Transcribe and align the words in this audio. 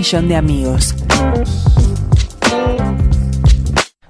millón 0.00 0.28
de 0.28 0.36
amigos. 0.36 0.94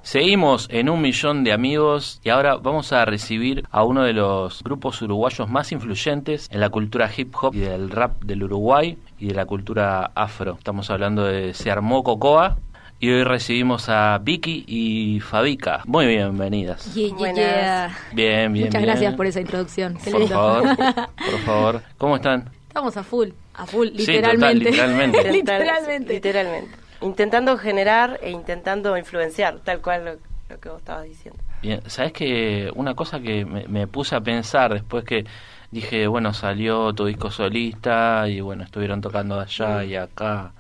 Seguimos 0.03 0.69
en 0.71 0.89
un 0.89 1.01
millón 1.03 1.43
de 1.43 1.53
amigos 1.53 2.21
y 2.23 2.29
ahora 2.29 2.55
vamos 2.59 2.93
a 2.93 3.05
recibir 3.05 3.65
a 3.73 3.83
uno 3.83 4.05
de 4.05 4.13
los 4.13 4.63
grupos 4.63 5.03
uruguayos 5.03 5.49
más 5.51 5.73
influyentes 5.73 6.49
en 6.53 6.61
la 6.61 6.69
cultura 6.71 7.11
hip 7.17 7.35
hop 7.43 7.57
y 7.57 7.59
del 7.59 7.91
rap 7.91 8.23
del 8.23 8.45
Uruguay 8.45 8.99
y 9.19 9.27
de 9.27 9.35
la 9.35 9.47
cultura 9.47 10.13
afro. 10.15 10.55
Estamos 10.59 10.89
hablando 10.91 11.25
de 11.25 11.55
Se 11.55 11.73
Armó 11.73 12.05
Cocoa 12.05 12.57
y 13.01 13.11
hoy 13.11 13.25
recibimos 13.25 13.89
a 13.89 14.17
Vicky 14.23 14.63
y 14.69 15.19
Fabica. 15.19 15.83
Muy 15.87 16.07
bienvenidas. 16.07 16.95
Yeah, 16.95 17.91
Bien, 18.13 18.53
bien. 18.53 18.67
Muchas 18.67 18.71
bien. 18.81 18.83
gracias 18.83 19.15
por 19.17 19.27
esa 19.27 19.41
introducción. 19.41 19.99
Qué 20.05 20.13
Por 20.13 20.21
lindo. 20.21 20.37
favor, 20.37 20.77
por 21.17 21.39
favor. 21.45 21.83
¿Cómo 21.99 22.15
están? 22.15 22.49
Estamos 22.69 22.97
a 22.97 23.03
full, 23.03 23.31
a 23.63 23.67
full, 23.67 23.89
Sí, 23.97 24.07
total, 24.21 24.39
literalmente. 24.39 24.71
literalmente. 24.71 25.33
literalmente. 25.33 26.13
Literalmente. 26.15 26.77
Intentando 27.03 27.57
generar 27.59 28.19
e 28.23 28.31
intentando 28.31 28.97
influenciar, 28.97 29.59
tal 29.61 29.81
cual 29.81 30.05
lo, 30.05 30.13
lo 30.49 30.61
que 30.61 30.69
vos 30.69 30.79
estabas 30.79 31.05
diciendo. 31.05 31.41
Bien, 31.63 31.81
¿sabes 31.87 32.13
que 32.13 32.71
Una 32.75 32.95
cosa 32.95 33.21
que 33.21 33.45
me, 33.45 33.67
me 33.69 33.87
puse 33.87 34.15
a 34.17 34.21
pensar 34.21 34.73
después 34.73 35.05
que 35.05 35.25
dije, 35.71 36.07
bueno, 36.07 36.33
salió 36.35 36.93
tu 36.95 37.07
disco 37.07 37.31
solista 37.31 38.29
y 38.29 38.41
bueno, 38.41 38.65
estuvieron 38.65 39.01
tocando 39.01 39.39
allá 39.39 39.85
y 39.85 39.95
acá 39.95 40.53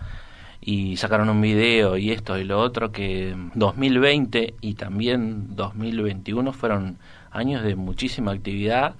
y 0.62 0.96
sacaron 0.98 1.30
un 1.30 1.40
video 1.40 1.96
y 1.96 2.10
esto 2.12 2.38
y 2.38 2.44
lo 2.44 2.60
otro, 2.60 2.92
que 2.92 3.34
2020 3.54 4.54
y 4.60 4.74
también 4.74 5.56
2021 5.56 6.52
fueron 6.52 6.98
años 7.30 7.62
de 7.62 7.76
muchísima 7.76 8.32
actividad 8.32 8.94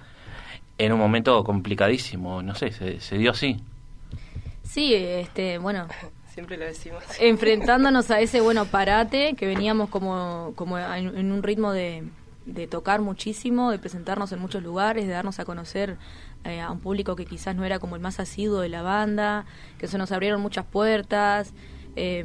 en 0.77 0.91
un 0.91 0.99
momento 0.99 1.43
complicadísimo, 1.43 2.41
no 2.41 2.55
sé, 2.55 2.71
se, 2.71 2.99
se 2.99 3.17
dio 3.17 3.31
así. 3.31 3.57
Sí, 4.73 4.93
este, 4.95 5.57
bueno, 5.57 5.87
Siempre 6.27 6.55
lo 6.55 6.63
decimos. 6.63 7.03
enfrentándonos 7.19 8.09
a 8.09 8.21
ese 8.21 8.39
bueno 8.39 8.65
parate 8.71 9.33
que 9.35 9.45
veníamos 9.45 9.89
como, 9.89 10.53
como 10.55 10.79
en, 10.79 11.17
en 11.17 11.31
un 11.33 11.43
ritmo 11.43 11.73
de, 11.73 12.07
de 12.45 12.67
tocar 12.67 13.01
muchísimo, 13.01 13.69
de 13.69 13.79
presentarnos 13.79 14.31
en 14.31 14.39
muchos 14.39 14.63
lugares, 14.63 15.05
de 15.07 15.11
darnos 15.11 15.39
a 15.39 15.45
conocer 15.45 15.97
eh, 16.45 16.61
a 16.61 16.71
un 16.71 16.79
público 16.79 17.17
que 17.17 17.25
quizás 17.25 17.53
no 17.53 17.65
era 17.65 17.79
como 17.79 17.95
el 17.97 18.01
más 18.01 18.19
asiduo 18.21 18.61
de 18.61 18.69
la 18.69 18.81
banda, 18.81 19.45
que 19.77 19.87
se 19.87 19.97
nos 19.97 20.11
abrieron 20.13 20.41
muchas 20.41 20.65
puertas. 20.65 21.53
eh, 21.97 22.23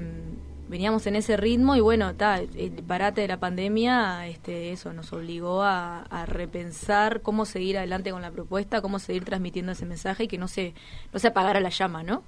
veníamos 0.68 1.06
en 1.06 1.16
ese 1.16 1.36
ritmo 1.36 1.76
y 1.76 1.80
bueno, 1.80 2.14
ta, 2.14 2.38
el 2.38 2.72
parate 2.86 3.20
de 3.20 3.28
la 3.28 3.38
pandemia, 3.38 4.26
este, 4.26 4.72
eso 4.72 4.92
nos 4.92 5.12
obligó 5.12 5.62
a, 5.62 6.04
repensar 6.26 7.22
cómo 7.22 7.44
seguir 7.44 7.78
adelante 7.78 8.10
con 8.10 8.22
la 8.22 8.30
propuesta, 8.30 8.80
cómo 8.80 8.98
seguir 8.98 9.24
transmitiendo 9.24 9.72
ese 9.72 9.86
mensaje 9.86 10.24
y 10.24 10.28
que 10.28 10.38
no 10.38 10.48
se, 10.48 10.74
no 11.12 11.18
se 11.18 11.28
apagara 11.28 11.60
la 11.60 11.68
llama, 11.68 12.02
¿no? 12.02 12.22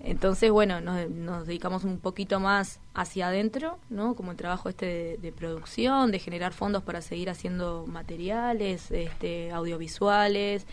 Entonces, 0.00 0.50
bueno, 0.50 0.80
nos, 0.80 1.08
nos 1.10 1.46
dedicamos 1.46 1.84
un 1.84 1.98
poquito 1.98 2.40
más 2.40 2.80
hacia 2.92 3.28
adentro, 3.28 3.78
¿no? 3.88 4.14
Como 4.14 4.32
el 4.32 4.36
trabajo 4.36 4.68
este 4.68 4.86
de, 4.86 5.18
de 5.18 5.32
producción, 5.32 6.10
de 6.10 6.18
generar 6.18 6.52
fondos 6.52 6.82
para 6.82 7.00
seguir 7.00 7.30
haciendo 7.30 7.86
materiales, 7.86 8.90
este, 8.90 9.52
audiovisuales, 9.52 10.66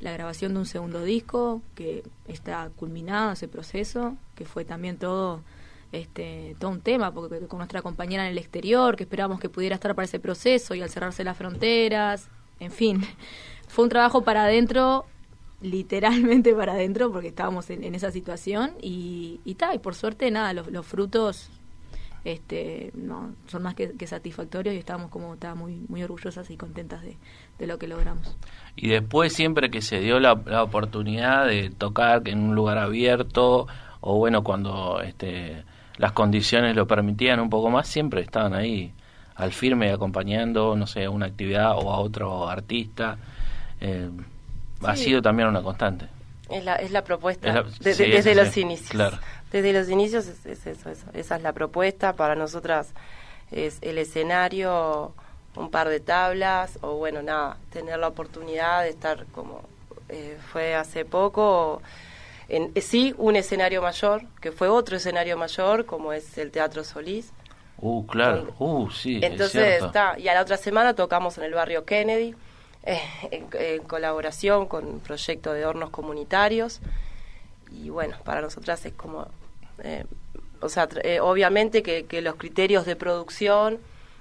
la 0.00 0.12
grabación 0.12 0.54
de 0.54 0.60
un 0.60 0.66
segundo 0.66 1.02
disco, 1.02 1.60
que 1.74 2.04
está 2.28 2.70
culminado 2.76 3.32
ese 3.32 3.48
proceso, 3.48 4.16
que 4.36 4.44
fue 4.44 4.64
también 4.64 4.96
todo 4.96 5.42
este 5.92 6.54
todo 6.58 6.70
un 6.70 6.80
tema 6.80 7.12
porque 7.12 7.46
con 7.46 7.58
nuestra 7.58 7.82
compañera 7.82 8.24
en 8.26 8.32
el 8.32 8.38
exterior 8.38 8.96
que 8.96 9.04
esperábamos 9.04 9.40
que 9.40 9.48
pudiera 9.48 9.74
estar 9.74 9.94
para 9.94 10.04
ese 10.04 10.20
proceso 10.20 10.74
y 10.74 10.82
al 10.82 10.90
cerrarse 10.90 11.24
las 11.24 11.36
fronteras 11.36 12.28
en 12.60 12.70
fin. 12.70 13.02
Fue 13.68 13.84
un 13.84 13.90
trabajo 13.90 14.22
para 14.22 14.44
adentro 14.44 15.06
literalmente 15.60 16.54
para 16.54 16.74
adentro 16.74 17.10
porque 17.10 17.28
estábamos 17.28 17.68
en, 17.70 17.82
en 17.84 17.94
esa 17.94 18.10
situación 18.10 18.72
y 18.80 19.40
y, 19.44 19.54
ta, 19.54 19.74
y 19.74 19.78
por 19.78 19.94
suerte 19.94 20.30
nada 20.30 20.52
los, 20.52 20.86
frutos 20.86 21.50
este 22.24 22.92
no 22.94 23.34
son 23.46 23.62
más 23.62 23.74
que, 23.74 24.06
satisfactorios 24.06 24.74
y 24.74 24.78
estábamos 24.78 25.10
como 25.10 25.36
ta, 25.36 25.54
muy 25.54 25.84
muy 25.88 26.02
orgullosas 26.02 26.50
y 26.50 26.56
contentas 26.56 27.02
de, 27.02 27.16
de 27.58 27.66
lo 27.66 27.78
que 27.78 27.88
logramos. 27.88 28.36
Y 28.76 28.88
después 28.88 29.32
siempre 29.32 29.70
que 29.70 29.80
se 29.80 30.00
dio 30.00 30.20
la, 30.20 30.40
la 30.46 30.62
oportunidad 30.62 31.46
de 31.46 31.70
tocar 31.70 32.28
en 32.28 32.40
un 32.40 32.54
lugar 32.54 32.78
abierto 32.78 33.66
o 34.00 34.16
bueno 34.16 34.44
cuando 34.44 35.00
este, 35.00 35.64
las 35.98 36.12
condiciones 36.12 36.74
lo 36.76 36.86
permitían 36.86 37.40
un 37.40 37.50
poco 37.50 37.70
más 37.70 37.86
siempre 37.88 38.22
estaban 38.22 38.54
ahí 38.54 38.92
al 39.36 39.52
firme 39.52 39.92
acompañando 39.92 40.74
no 40.76 40.86
sé 40.86 41.04
a 41.04 41.10
una 41.10 41.26
actividad 41.26 41.72
o 41.76 41.92
a 41.92 41.98
otro 42.00 42.48
artista 42.48 43.18
Eh, 43.80 44.10
ha 44.84 44.96
sido 44.96 45.20
también 45.22 45.48
una 45.48 45.62
constante 45.62 46.06
Es 46.50 46.64
la, 46.64 46.76
es 46.76 46.90
la 46.90 47.02
propuesta 47.04 47.48
Es 47.48 47.54
la- 47.54 47.62
de- 47.62 47.70
de- 47.84 47.94
sí, 47.94 48.04
desde 48.10 48.34
los 48.34 48.48
sí, 48.48 48.60
inicios. 48.62 48.90
claro. 48.90 49.18
Desde 49.52 49.72
los 49.72 49.88
inicios 49.88 50.26
es, 50.26 50.46
es 50.46 50.66
eso, 50.66 50.90
eso, 50.90 51.06
esa 51.14 51.36
es 51.36 51.42
la 51.42 51.52
propuesta. 51.52 52.12
Para 52.14 52.34
nosotras 52.34 52.92
es 53.50 53.78
el 53.82 53.98
escenario, 53.98 55.12
un 55.56 55.70
par 55.70 55.88
de 55.88 56.00
tablas 56.00 56.78
o 56.82 56.96
bueno, 56.96 57.22
nada, 57.22 57.56
tener 57.72 57.98
la 57.98 58.08
oportunidad 58.08 58.82
de 58.82 58.90
estar 58.90 59.26
como 59.32 59.62
eh, 60.08 60.38
fue 60.52 60.74
hace 60.74 61.04
poco. 61.04 61.82
En, 62.48 62.72
eh, 62.74 62.80
sí, 62.80 63.14
un 63.18 63.36
escenario 63.36 63.82
mayor, 63.82 64.22
que 64.40 64.52
fue 64.52 64.68
otro 64.68 64.96
escenario 64.96 65.36
mayor, 65.36 65.84
como 65.84 66.12
es 66.12 66.38
el 66.38 66.50
Teatro 66.50 66.82
Solís. 66.84 67.32
uh 67.80 68.06
claro 68.06 68.54
uh 68.58 68.90
sí 68.90 69.18
es 69.18 69.22
Entonces, 69.22 69.82
está, 69.84 70.18
y 70.18 70.28
a 70.28 70.34
la 70.34 70.42
otra 70.42 70.56
semana 70.56 70.94
tocamos 70.94 71.38
en 71.38 71.44
el 71.44 71.54
barrio 71.54 71.84
Kennedy, 71.84 72.34
eh, 72.84 73.00
en, 73.30 73.48
en 73.52 73.82
colaboración 73.82 74.66
con 74.66 74.86
un 74.86 75.00
proyecto 75.00 75.52
de 75.52 75.66
hornos 75.66 75.90
comunitarios. 75.90 76.80
Y 77.70 77.90
bueno, 77.90 78.16
para 78.24 78.40
nosotras 78.40 78.84
es 78.86 78.94
como, 78.94 79.28
eh, 79.84 80.04
o 80.60 80.68
sea, 80.70 80.88
eh, 81.04 81.20
obviamente 81.20 81.82
que, 81.82 82.06
que 82.06 82.22
los 82.22 82.36
criterios 82.36 82.86
de 82.86 82.96
producción 82.96 83.78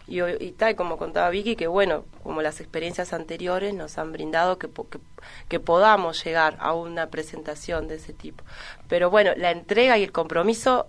y, 0.07 0.21
y 0.21 0.51
tal, 0.53 0.75
como 0.75 0.97
contaba 0.97 1.29
Vicky, 1.29 1.55
que 1.55 1.67
bueno, 1.67 2.05
como 2.23 2.41
las 2.41 2.59
experiencias 2.61 3.11
anteriores 3.13 3.73
nos 3.73 3.97
han 3.97 4.11
brindado 4.13 4.57
que, 4.57 4.67
que, 4.69 4.99
que 5.49 5.59
podamos 5.59 6.23
llegar 6.23 6.55
a 6.59 6.73
una 6.73 7.07
presentación 7.07 7.87
de 7.87 7.95
ese 7.95 8.13
tipo. 8.13 8.43
Pero 8.87 9.09
bueno, 9.09 9.31
la 9.35 9.51
entrega 9.51 9.97
y 9.97 10.03
el 10.03 10.11
compromiso 10.11 10.87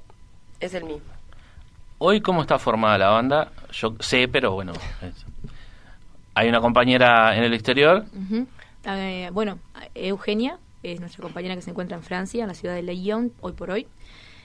es 0.60 0.74
el 0.74 0.84
mismo. 0.84 1.08
Hoy, 1.98 2.20
¿cómo 2.20 2.42
está 2.42 2.58
formada 2.60 2.96
la 2.96 3.08
banda? 3.08 3.50
Yo 3.72 3.96
sé, 4.00 4.28
pero 4.28 4.52
bueno. 4.52 4.72
es- 5.02 5.24
Hay 6.34 6.48
una 6.48 6.60
compañera 6.60 7.36
en 7.36 7.42
el 7.42 7.52
exterior. 7.54 8.04
Eh, 8.84 9.30
bueno, 9.32 9.58
Eugenia 9.96 10.58
es 10.84 11.00
nuestra 11.00 11.20
compañera 11.22 11.56
que 11.56 11.62
se 11.62 11.70
encuentra 11.70 11.96
en 11.96 12.04
Francia, 12.04 12.42
en 12.42 12.48
la 12.48 12.54
ciudad 12.54 12.76
de 12.76 12.82
Lyon, 12.82 13.32
hoy 13.40 13.52
por 13.52 13.70
hoy, 13.72 13.88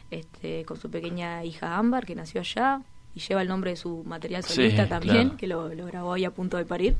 este, 0.09 0.65
con 0.65 0.77
su 0.77 0.89
pequeña 0.89 1.43
hija 1.43 1.77
Ámbar, 1.77 2.07
que 2.07 2.15
nació 2.15 2.41
allá 2.41 2.81
y 3.15 3.19
lleva 3.19 3.41
el 3.41 3.47
nombre 3.47 3.71
de 3.71 3.75
su 3.77 4.03
material 4.05 4.43
Sí, 4.43 4.55
solista 4.55 4.87
también, 4.87 5.23
claro. 5.29 5.37
que 5.37 5.47
lo, 5.47 5.73
lo 5.73 5.85
grabó 5.85 6.13
ahí 6.13 6.25
a 6.25 6.31
punto 6.31 6.57
de 6.57 6.65
parir. 6.65 6.95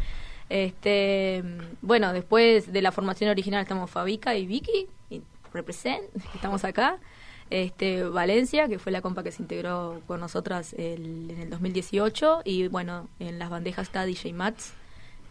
Este, 0.49 1.43
bueno, 1.81 2.13
después 2.13 2.71
de 2.71 2.81
la 2.81 2.91
formación 2.91 3.29
original 3.29 3.61
estamos 3.61 3.89
Fabica 3.89 4.35
y 4.35 4.45
Vicky, 4.45 4.87
y 5.09 5.21
represent, 5.53 6.03
estamos 6.35 6.63
acá. 6.63 6.97
Este, 7.49 8.03
Valencia, 8.03 8.67
que 8.67 8.79
fue 8.79 8.91
la 8.91 9.01
compa 9.01 9.23
que 9.23 9.31
se 9.31 9.41
integró 9.41 10.01
con 10.07 10.19
nosotras 10.19 10.73
el- 10.73 11.29
en 11.31 11.39
el 11.41 11.49
2018, 11.49 12.41
y 12.45 12.67
bueno, 12.67 13.09
en 13.19 13.37
las 13.39 13.49
bandejas 13.49 13.87
está 13.87 14.05
DJ 14.05 14.33
Mats, 14.33 14.73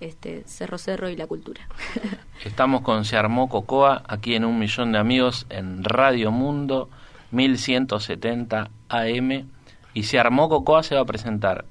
este, 0.00 0.42
Cerro 0.47 0.78
Cerro 0.78 1.09
y 1.09 1.16
la 1.16 1.26
Cultura. 1.26 1.66
Estamos 2.44 2.82
con 2.82 3.04
Se 3.04 3.16
Armó 3.16 3.48
Cocoa, 3.48 4.03
aquí 4.09 4.34
en 4.34 4.44
Un 4.44 4.59
Millón 4.59 4.92
de 4.92 4.98
Amigos, 4.98 5.47
en 5.50 5.82
Radio 5.84 6.31
Mundo, 6.32 6.88
1170 7.31 8.71
AM. 8.88 9.48
Y 9.94 10.04
Se 10.04 10.19
Armó 10.19 10.48
Cocoa 10.48 10.82
se 10.82 10.94
va 10.94 11.03
a 11.03 11.04
presentar 11.04 11.64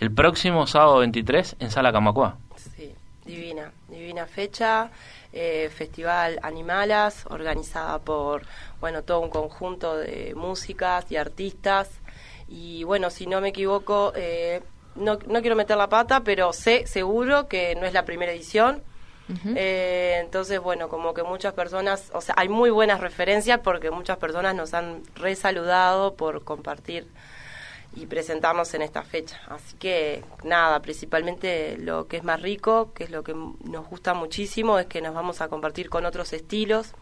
el 0.00 0.10
próximo 0.10 0.66
sábado 0.66 0.98
23 0.98 1.56
en 1.58 1.70
Sala 1.70 1.92
Camacuá. 1.92 2.36
Sí, 2.56 2.94
divina, 3.24 3.72
divina 3.88 4.26
fecha. 4.26 4.90
eh, 5.32 5.70
Festival 5.74 6.38
Animalas, 6.42 7.24
organizada 7.30 7.98
por, 7.98 8.42
bueno, 8.80 9.02
todo 9.02 9.20
un 9.20 9.30
conjunto 9.30 9.96
de 9.96 10.34
músicas 10.36 11.10
y 11.10 11.16
artistas. 11.16 11.88
Y 12.48 12.84
bueno, 12.84 13.08
si 13.10 13.26
no 13.26 13.40
me 13.40 13.48
equivoco, 13.48 14.12
eh, 14.14 14.62
no, 14.94 15.18
no 15.26 15.40
quiero 15.40 15.56
meter 15.56 15.76
la 15.76 15.88
pata, 15.88 16.20
pero 16.20 16.52
sé 16.52 16.86
seguro 16.86 17.48
que 17.48 17.74
no 17.76 17.86
es 17.86 17.92
la 17.94 18.04
primera 18.04 18.32
edición. 18.32 18.82
Eh, 19.56 20.18
entonces, 20.20 20.60
bueno, 20.60 20.88
como 20.90 21.14
que 21.14 21.22
muchas 21.22 21.54
personas, 21.54 22.10
o 22.12 22.20
sea, 22.20 22.34
hay 22.36 22.50
muy 22.50 22.68
buenas 22.68 23.00
referencias 23.00 23.60
porque 23.60 23.90
muchas 23.90 24.18
personas 24.18 24.54
nos 24.54 24.74
han 24.74 25.02
resaludado 25.14 26.14
por 26.14 26.44
compartir 26.44 27.06
y 27.94 28.06
presentarnos 28.06 28.72
en 28.74 28.82
esta 28.82 29.02
fecha. 29.02 29.40
Así 29.48 29.76
que 29.76 30.24
nada, 30.44 30.80
principalmente 30.80 31.76
lo 31.78 32.06
que 32.06 32.16
es 32.18 32.24
más 32.24 32.40
rico, 32.40 32.92
que 32.94 33.04
es 33.04 33.10
lo 33.10 33.22
que 33.22 33.34
nos 33.34 33.86
gusta 33.88 34.14
muchísimo, 34.14 34.78
es 34.78 34.86
que 34.86 35.02
nos 35.02 35.14
vamos 35.14 35.40
a 35.40 35.48
compartir 35.48 35.90
con 35.90 36.06
otros 36.06 36.32
estilos, 36.32 36.94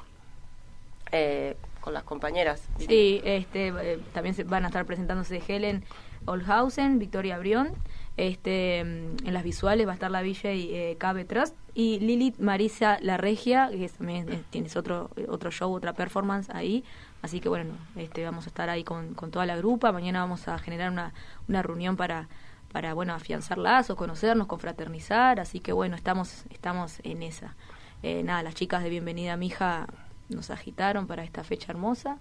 eh, 1.12 1.56
con 1.80 1.94
las 1.94 2.02
compañeras. 2.02 2.62
Sí, 2.78 3.20
este, 3.24 3.68
eh, 3.68 4.00
también 4.12 4.34
se 4.34 4.44
van 4.44 4.64
a 4.64 4.68
estar 4.68 4.84
presentándose 4.84 5.42
Helen 5.46 5.84
Olhausen, 6.26 6.98
Victoria 6.98 7.38
Brión, 7.38 7.72
Este, 8.16 8.84
mm, 8.84 9.26
en 9.28 9.32
las 9.32 9.42
visuales 9.44 9.86
va 9.86 9.92
a 9.92 9.94
estar 9.94 10.10
la 10.10 10.20
Villa 10.20 10.52
y 10.52 10.74
eh, 10.74 10.96
Cabe 10.98 11.24
Trust 11.24 11.54
y 11.74 12.00
Lilith 12.00 12.38
Marisa 12.38 12.98
La 13.00 13.16
Regia, 13.16 13.70
que 13.70 13.88
también 13.88 14.30
eh, 14.30 14.42
tienes 14.50 14.76
otro 14.76 15.10
otro 15.28 15.50
show, 15.50 15.72
otra 15.72 15.94
performance 15.94 16.50
ahí. 16.50 16.84
Así 17.22 17.40
que 17.40 17.48
bueno, 17.48 17.74
este, 17.96 18.24
vamos 18.24 18.46
a 18.46 18.48
estar 18.48 18.70
ahí 18.70 18.84
con, 18.84 19.14
con 19.14 19.30
toda 19.30 19.46
la 19.46 19.56
grupa. 19.56 19.92
Mañana 19.92 20.20
vamos 20.20 20.48
a 20.48 20.58
generar 20.58 20.90
una, 20.90 21.12
una 21.48 21.62
reunión 21.62 21.96
para 21.96 22.28
para 22.72 22.94
bueno 22.94 23.14
afianzar 23.14 23.58
lazos, 23.58 23.96
conocernos, 23.96 24.46
confraternizar. 24.46 25.40
Así 25.40 25.60
que 25.60 25.72
bueno, 25.72 25.96
estamos 25.96 26.44
estamos 26.50 27.00
en 27.02 27.22
esa. 27.22 27.56
Eh, 28.02 28.22
nada, 28.22 28.42
las 28.42 28.54
chicas 28.54 28.82
de 28.82 28.90
Bienvenida 28.90 29.34
a 29.34 29.36
mi 29.36 29.48
hija 29.48 29.86
nos 30.28 30.50
agitaron 30.50 31.06
para 31.06 31.24
esta 31.24 31.44
fecha 31.44 31.72
hermosa. 31.72 32.18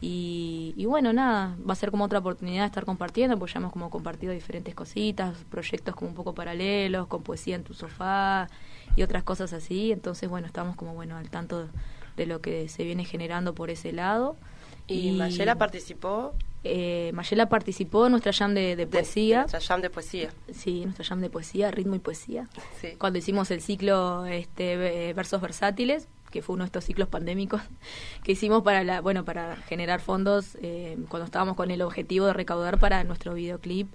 Y, 0.00 0.84
bueno, 0.86 1.12
nada, 1.12 1.56
va 1.68 1.72
a 1.72 1.76
ser 1.76 1.90
como 1.90 2.04
otra 2.04 2.20
oportunidad 2.20 2.62
de 2.62 2.66
estar 2.66 2.84
compartiendo, 2.84 3.36
porque 3.36 3.54
ya 3.54 3.58
hemos 3.58 3.72
como 3.72 3.90
compartido 3.90 4.32
diferentes 4.32 4.72
cositas, 4.76 5.36
proyectos 5.50 5.96
como 5.96 6.10
un 6.10 6.14
poco 6.14 6.34
paralelos, 6.34 7.08
con 7.08 7.24
poesía 7.24 7.56
en 7.56 7.64
tu 7.64 7.74
sofá 7.74 8.46
y 8.94 9.02
otras 9.02 9.24
cosas 9.24 9.52
así. 9.52 9.90
Entonces, 9.90 10.28
bueno, 10.28 10.46
estamos 10.46 10.76
como 10.76 10.94
bueno 10.94 11.16
al 11.16 11.30
tanto 11.30 11.68
de 12.18 12.26
lo 12.26 12.40
que 12.42 12.68
se 12.68 12.84
viene 12.84 13.04
generando 13.04 13.54
por 13.54 13.70
ese 13.70 13.92
lado. 13.92 14.36
¿Y, 14.86 15.12
Mayela 15.12 15.56
participó? 15.56 16.34
Eh, 16.64 17.12
Mayela 17.14 17.48
participó 17.48 18.06
en 18.06 18.12
nuestra 18.12 18.32
jam 18.32 18.52
de, 18.52 18.86
poesía. 18.90 19.40
nuestra 19.40 19.60
jam 19.60 19.80
de 19.80 19.90
poesía. 19.90 20.30
Sí, 20.52 20.82
nuestra 20.84 21.04
jam 21.04 21.20
de 21.20 21.30
poesía, 21.30 21.70
ritmo 21.70 21.94
y 21.94 22.00
poesía. 22.00 22.48
Cuando 22.98 23.18
hicimos 23.18 23.50
el 23.50 23.62
ciclo 23.62 24.26
este, 24.26 25.12
Versos 25.14 25.40
Versátiles, 25.40 26.08
que 26.30 26.42
fue 26.42 26.54
uno 26.54 26.64
de 26.64 26.66
estos 26.66 26.84
ciclos 26.84 27.08
pandémicos 27.08 27.62
que 28.24 28.32
hicimos 28.32 28.62
para 28.62 28.82
la, 28.84 29.00
bueno 29.00 29.24
para 29.24 29.56
generar 29.56 30.00
fondos 30.00 30.58
eh, 30.60 30.98
cuando 31.08 31.24
estábamos 31.24 31.56
con 31.56 31.70
el 31.70 31.80
objetivo 31.80 32.26
de 32.26 32.32
recaudar 32.32 32.78
para 32.78 33.02
nuestro 33.04 33.34
videoclip 33.34 33.88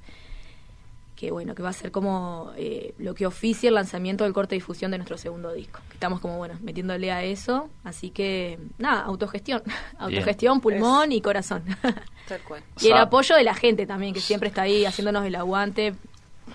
que 1.23 1.31
bueno 1.31 1.55
que 1.55 1.63
va 1.63 1.69
a 1.69 1.73
ser 1.73 1.89
como 1.89 2.51
eh, 2.57 2.93
lo 2.97 3.15
que 3.15 3.25
oficia 3.25 3.69
el 3.69 3.75
lanzamiento 3.75 4.25
del 4.25 4.33
corte 4.33 4.55
de 4.55 4.57
difusión 4.57 4.91
de 4.91 4.97
nuestro 4.97 5.17
segundo 5.17 5.53
disco 5.53 5.79
estamos 5.93 6.19
como 6.19 6.37
bueno 6.37 6.55
metiéndole 6.61 7.13
a 7.13 7.23
eso 7.23 7.69
así 7.85 8.09
que 8.09 8.59
nada 8.77 9.03
autogestión 9.03 9.63
autogestión 9.99 10.59
pulmón 10.59 11.13
y 11.13 11.21
corazón 11.21 11.63
Tal 12.27 12.41
cual. 12.41 12.61
y 12.81 12.87
el 12.87 12.97
apoyo 12.97 13.37
de 13.37 13.45
la 13.45 13.53
gente 13.53 13.85
también 13.85 14.13
que 14.13 14.19
siempre 14.19 14.49
está 14.49 14.63
ahí 14.63 14.83
haciéndonos 14.83 15.23
el 15.23 15.35
aguante 15.35 15.95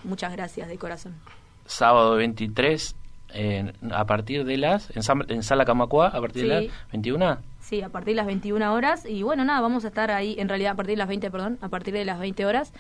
muchas 0.05 0.33
gracias 0.33 0.69
de 0.69 0.77
corazón 0.77 1.15
sábado 1.65 2.17
23 2.17 2.95
a 3.93 4.05
partir 4.07 4.45
de 4.45 4.57
las, 4.57 4.91
en, 4.97 5.43
Sala 5.43 5.65
Camacua, 5.65 6.09
a 6.09 6.21
partir 6.21 6.43
de 6.45 6.49
las 6.49 6.65
21. 6.93 7.39
Sí, 7.61 7.83
a 7.83 7.91
partir 7.91 8.13
de 8.13 8.17
las 8.17 8.27
21 8.27 8.73
horas. 8.73 9.05
Y 9.05 9.23
bueno, 9.23 9.45
nada, 9.45 9.61
vamos 9.61 9.85
a 9.85 9.89
estar 9.89 10.11
ahí, 10.11 10.37
en 10.39 10.49
realidad 10.49 10.73
a 10.73 10.77
partir 10.77 10.93
de 10.93 10.99
las 10.99 11.09
20, 11.09 11.31
perdón, 11.31 11.59
a 11.61 11.69
partir 11.69 11.93
de 11.93 12.05
las 12.05 12.19
20 12.19 12.47
horas. 12.47 12.73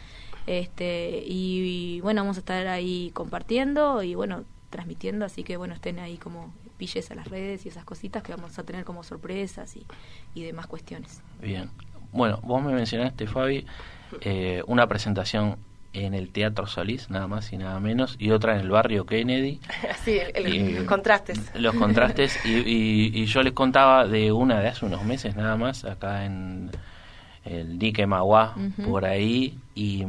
Este, 0.48 1.22
y, 1.26 2.00
bueno, 2.00 2.22
vamos 2.22 2.38
a 2.38 2.40
estar 2.40 2.66
ahí 2.68 3.10
compartiendo 3.12 4.02
y 4.02 4.14
bueno, 4.14 4.44
transmitiendo. 4.70 5.26
Así 5.26 5.44
que 5.44 5.58
bueno, 5.58 5.74
estén 5.74 5.98
ahí 5.98 6.16
como 6.16 6.54
pilles 6.78 7.10
a 7.10 7.14
las 7.14 7.28
redes 7.28 7.66
y 7.66 7.68
esas 7.68 7.84
cositas 7.84 8.22
que 8.22 8.34
vamos 8.34 8.58
a 8.58 8.62
tener 8.62 8.86
como 8.86 9.02
sorpresas 9.02 9.76
y, 9.76 9.84
y 10.32 10.44
demás 10.44 10.66
cuestiones. 10.66 11.20
Bien. 11.42 11.70
Bueno, 12.12 12.40
vos 12.42 12.62
me 12.62 12.72
mencionaste, 12.72 13.26
Fabi, 13.26 13.66
eh, 14.22 14.62
una 14.66 14.86
presentación 14.86 15.58
en 15.92 16.14
el 16.14 16.30
Teatro 16.30 16.66
Solís, 16.66 17.10
nada 17.10 17.26
más 17.26 17.52
y 17.52 17.58
nada 17.58 17.78
menos, 17.78 18.16
y 18.18 18.30
otra 18.30 18.54
en 18.54 18.60
el 18.60 18.70
barrio 18.70 19.04
Kennedy. 19.04 19.60
Sí, 20.02 20.18
los 20.74 20.84
contrastes. 20.84 21.38
Los 21.56 21.74
contrastes, 21.74 22.38
y, 22.46 23.26
yo 23.26 23.42
les 23.42 23.52
contaba 23.52 24.06
de 24.06 24.32
una 24.32 24.60
de 24.60 24.68
hace 24.68 24.86
unos 24.86 25.04
meses 25.04 25.36
nada 25.36 25.56
más, 25.56 25.84
acá 25.84 26.24
en 26.24 26.70
el 27.44 27.78
dique 27.78 28.06
Maguá, 28.06 28.54
por 28.84 29.04
ahí, 29.04 29.58
y 29.74 30.04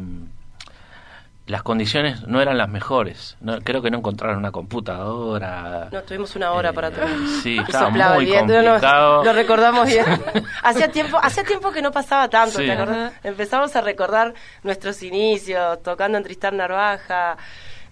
las 1.49 1.63
condiciones 1.63 2.27
no 2.27 2.41
eran 2.41 2.57
las 2.59 2.69
mejores. 2.69 3.35
No, 3.41 3.59
creo 3.61 3.81
que 3.81 3.89
no 3.89 3.97
encontraron 3.97 4.37
una 4.37 4.51
computadora. 4.51 5.89
No, 5.91 6.03
tuvimos 6.03 6.35
una 6.35 6.51
hora 6.51 6.73
para 6.73 6.91
todo. 6.91 7.07
Sí, 7.41 7.57
estaba 7.67 7.89
muy 7.89 8.31
complicado. 8.31 9.23
lo 9.23 9.33
recordamos 9.33 9.87
bien. 9.87 10.05
hacía 10.63 10.91
tiempo, 10.91 11.17
hacía 11.21 11.43
tiempo 11.43 11.71
que 11.71 11.81
no 11.81 11.91
pasaba 11.91 12.29
tanto, 12.29 12.59
Empezamos 13.23 13.75
a 13.75 13.81
recordar 13.81 14.33
nuestros 14.63 15.01
inicios, 15.01 15.81
tocando 15.81 16.19
en 16.19 16.23
Tristán 16.23 16.57
Narvaja. 16.57 17.37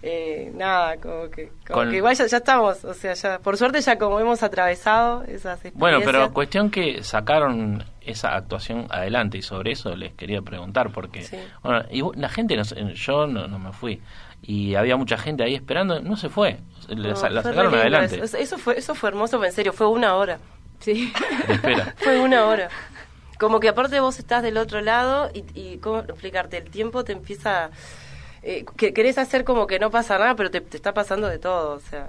Eh, 0.00 0.52
nada, 0.54 0.96
como 0.98 1.28
que, 1.28 1.50
igual 1.92 2.14
ya, 2.14 2.24
estamos, 2.24 2.84
o 2.84 2.94
sea, 2.94 3.14
ya, 3.14 3.40
por 3.40 3.56
suerte 3.56 3.80
ya 3.80 3.98
como 3.98 4.20
hemos 4.20 4.44
atravesado 4.44 5.24
esas 5.24 5.64
experiencias. 5.64 5.74
Bueno, 5.74 6.00
pero 6.04 6.32
cuestión 6.32 6.70
que 6.70 7.02
sacaron 7.02 7.82
esa 8.00 8.36
actuación 8.36 8.86
adelante 8.90 9.38
y 9.38 9.42
sobre 9.42 9.72
eso 9.72 9.96
les 9.96 10.14
quería 10.14 10.40
preguntar 10.40 10.90
porque 10.92 11.26
bueno, 11.64 11.84
y 11.90 12.02
la 12.16 12.28
gente, 12.28 12.56
no, 12.56 12.62
yo 12.62 13.26
no, 13.26 13.58
me 13.58 13.72
fui 13.72 14.00
y 14.40 14.76
había 14.76 14.96
mucha 14.96 15.18
gente 15.18 15.42
ahí 15.42 15.56
esperando, 15.56 16.00
no 16.00 16.16
se 16.16 16.28
fue, 16.28 16.60
la 16.88 17.16
sacaron 17.16 17.74
adelante. 17.74 18.20
Eso, 18.22 18.56
fue 18.56 18.78
eso 18.78 18.94
fue 18.94 19.08
hermoso, 19.08 19.44
en 19.44 19.52
serio, 19.52 19.72
fue 19.72 19.88
una 19.88 20.14
hora. 20.14 20.38
Sí. 20.78 21.12
espera. 21.48 21.92
fue 21.96 22.20
una 22.20 22.46
hora. 22.46 22.68
Como 23.40 23.58
que 23.58 23.68
aparte 23.68 23.98
vos 23.98 24.20
estás 24.20 24.44
del 24.44 24.58
otro 24.58 24.80
lado 24.80 25.28
y, 25.34 25.44
y 25.54 25.78
¿cómo 25.78 25.98
explicarte? 25.98 26.58
El 26.58 26.70
tiempo 26.70 27.02
te 27.02 27.12
empieza 27.12 27.70
eh, 28.42 28.64
que 28.76 28.92
querés 28.92 29.18
hacer 29.18 29.44
como 29.44 29.66
que 29.66 29.78
no 29.78 29.90
pasa 29.90 30.18
nada, 30.18 30.34
pero 30.34 30.50
te, 30.50 30.58
está 30.58 30.94
pasando 30.94 31.28
de 31.28 31.38
todo, 31.38 31.76
o 31.76 31.80
sea. 31.80 32.08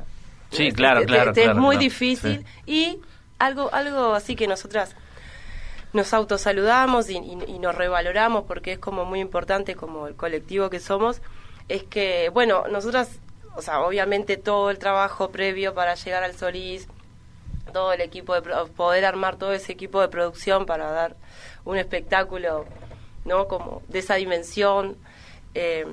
Sí, 0.51 0.71
claro, 0.71 1.03
claro. 1.03 1.31
es 1.35 1.55
muy 1.55 1.77
difícil 1.77 2.45
y 2.65 2.99
algo, 3.37 3.69
algo 3.71 4.13
así 4.13 4.35
que 4.35 4.47
nosotras 4.47 4.95
nos 5.93 6.13
autosaludamos 6.13 7.09
y, 7.09 7.17
y, 7.17 7.59
nos 7.59 7.75
revaloramos 7.75 8.45
porque 8.45 8.73
es 8.73 8.79
como 8.79 9.05
muy 9.05 9.19
importante 9.19 9.75
como 9.75 10.07
el 10.07 10.15
colectivo 10.15 10.69
que 10.69 10.79
somos, 10.79 11.21
es 11.67 11.83
que, 11.83 12.29
bueno, 12.29 12.67
nosotras, 12.67 13.19
o 13.55 13.61
sea, 13.61 13.81
obviamente 13.81 14.37
todo 14.37 14.69
el 14.69 14.79
trabajo 14.79 15.29
previo 15.29 15.73
para 15.73 15.95
llegar 15.95 16.23
al 16.23 16.35
Solís, 16.35 16.87
todo 17.71 17.93
el 17.93 18.01
equipo 18.01 18.33
de 18.33 18.41
poder 18.41 19.05
armar 19.05 19.37
todo 19.37 19.53
ese 19.53 19.71
equipo 19.71 20.01
de 20.01 20.07
producción 20.09 20.65
para 20.65 20.91
dar 20.91 21.15
un 21.65 21.77
espectáculo, 21.77 22.65
¿no? 23.25 23.47
Como 23.47 23.81
de 23.87 23.99
esa 23.99 24.15
dimensión. 24.15 24.97
Eh, 25.53 25.85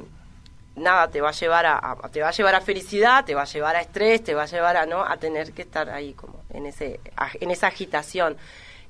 nada 0.77 1.09
te 1.09 1.21
va 1.21 1.31
a 1.31 1.33
llevar 1.33 1.67
a, 1.67 1.97
te 2.13 2.21
va 2.21 2.29
a 2.29 2.33
llevar 2.33 2.55
a 2.55 2.61
felicidad, 2.61 3.25
te 3.25 3.35
va 3.35 3.43
a 3.43 3.47
llevar 3.47 3.77
a 3.77 3.81
estrés, 3.81 4.23
te 4.23 4.35
va 4.35 4.45
a 4.45 4.47
llevar 4.47 4.77
a 4.77 4.87
no 4.87 5.05
a 5.05 5.17
tener 5.17 5.53
que 5.53 5.63
estar 5.63 5.91
ahí 5.91 6.13
como 6.13 6.45
en 6.51 6.67
ese 6.67 7.01
en 7.41 7.51
esa 7.51 7.69
agitación. 7.69 8.37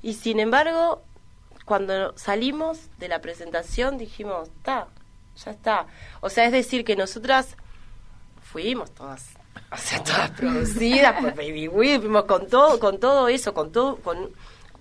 Y 0.01 0.13
sin 0.13 0.39
embargo, 0.39 1.01
cuando 1.65 2.15
salimos 2.17 2.79
de 2.99 3.07
la 3.07 3.19
presentación 3.19 3.97
dijimos, 3.97 4.49
está, 4.49 4.87
ya 5.43 5.51
está. 5.51 5.87
O 6.21 6.29
sea, 6.29 6.45
es 6.45 6.51
decir 6.51 6.85
que 6.85 6.95
nosotras 6.95 7.55
fuimos 8.41 8.91
todas 8.91 9.37
o 9.71 9.77
sea, 9.77 10.03
todas 10.03 10.31
producidas 10.31 11.19
por 11.19 11.35
Baby 11.35 11.67
Weed, 11.67 12.01
fuimos 12.01 12.25
con 12.25 12.47
todo, 12.47 12.79
con 12.79 12.99
todo 12.99 13.27
eso, 13.27 13.53
con 13.53 13.71
todo, 13.71 13.97
con, 13.97 14.31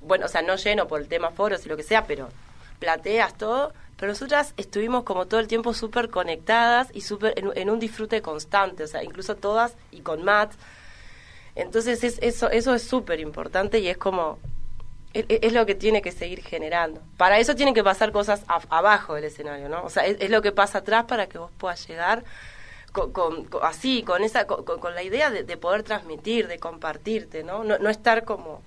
bueno, 0.03 0.27
o 0.27 0.29
sea, 0.29 0.43
no 0.43 0.57
lleno 0.57 0.87
por 0.87 1.01
el 1.01 1.09
tema 1.09 1.31
foros 1.31 1.65
y 1.65 1.69
lo 1.69 1.77
que 1.77 1.83
sea, 1.83 2.07
pero 2.07 2.29
plateas, 2.79 3.37
todo, 3.37 3.73
pero 3.97 4.13
nosotras 4.13 4.53
estuvimos 4.57 5.05
como 5.05 5.27
todo 5.27 5.41
el 5.41 5.49
tiempo 5.49 5.73
súper 5.73 6.11
conectadas 6.11 6.89
y 6.93 7.01
súper 7.01 7.35
en, 7.37 7.71
un 7.71 7.79
disfrute 7.79 8.21
constante, 8.21 8.85
o 8.85 8.87
sea, 8.87 9.03
incluso 9.03 9.37
todas 9.37 9.75
y 9.91 10.01
con 10.01 10.23
Matt. 10.23 10.53
Entonces 11.55 12.05
es, 12.05 12.19
eso, 12.21 12.51
eso 12.51 12.75
es 12.75 12.83
súper 12.83 13.21
importante 13.21 13.79
y 13.79 13.89
es 13.89 13.97
como, 13.97 14.39
es, 15.15 15.53
lo 15.55 15.65
que 15.65 15.75
tiene 15.75 16.03
que 16.03 16.13
seguir 16.13 16.43
generando. 16.43 17.01
Para 17.17 17.39
eso 17.39 17.55
tienen 17.55 17.75
que 17.75 17.83
pasar 17.83 18.13
cosas 18.13 18.45
abajo 18.69 19.15
del 19.15 19.25
escenario, 19.25 19.71
¿no? 19.71 19.83
O 19.83 19.89
sea, 19.89 20.05
es, 20.05 20.29
lo 20.29 20.43
que 20.43 20.53
pasa 20.53 20.79
atrás 20.79 21.07
para 21.07 21.27
que 21.27 21.39
vos 21.39 21.51
puedas 21.57 21.89
llegar 21.89 22.23
con, 22.93 23.49
así, 23.63 24.03
con, 24.03 24.23
esa, 24.23 24.47
con, 24.47 24.95
la 24.95 25.03
idea 25.03 25.31
de, 25.31 25.43
de, 25.43 25.57
poder 25.57 25.83
transmitir, 25.83 26.49
de 26.49 26.59
compartirte. 26.59 27.43
¿no? 27.43 27.65
No 27.65 27.89
estar 27.89 28.25
como 28.25 28.63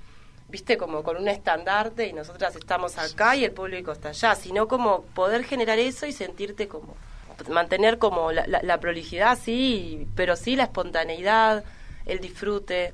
viste, 0.50 0.78
como 0.78 1.04
con 1.04 1.18
un 1.18 1.28
estandarte 1.28 2.08
y 2.08 2.14
nosotras 2.14 2.56
estamos 2.56 2.98
acá 2.98 3.36
y 3.36 3.46
el 3.46 3.52
público 3.52 3.92
está 3.92 4.10
allá, 4.10 4.36
sino 4.36 4.68
como 4.68 5.04
poder 5.04 5.44
generar 5.44 5.80
eso 5.80 6.06
y 6.06 6.12
sentirte 6.12 6.68
como, 6.68 6.96
mantener 7.50 8.00
como 8.00 8.32
la, 8.32 8.46
la, 8.48 8.80
prolijidad, 8.80 9.38
sí, 9.38 10.08
pero 10.16 10.36
sí 10.36 10.56
la 10.56 10.64
espontaneidad, 10.64 11.64
el 12.06 12.20
disfrute. 12.20 12.94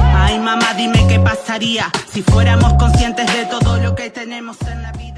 Ay 0.00 0.38
mamá, 0.38 0.74
dime 0.74 1.06
qué 1.06 1.20
pasaría 1.20 1.90
si 2.08 2.22
fuéramos 2.22 2.72
conscientes 2.74 3.32
de 3.32 3.44
todo 3.46 3.76
lo 3.76 3.94
que 3.94 4.08
tenemos 4.10 4.60
en 4.62 4.82
la 4.82 4.92
vida. 4.92 5.13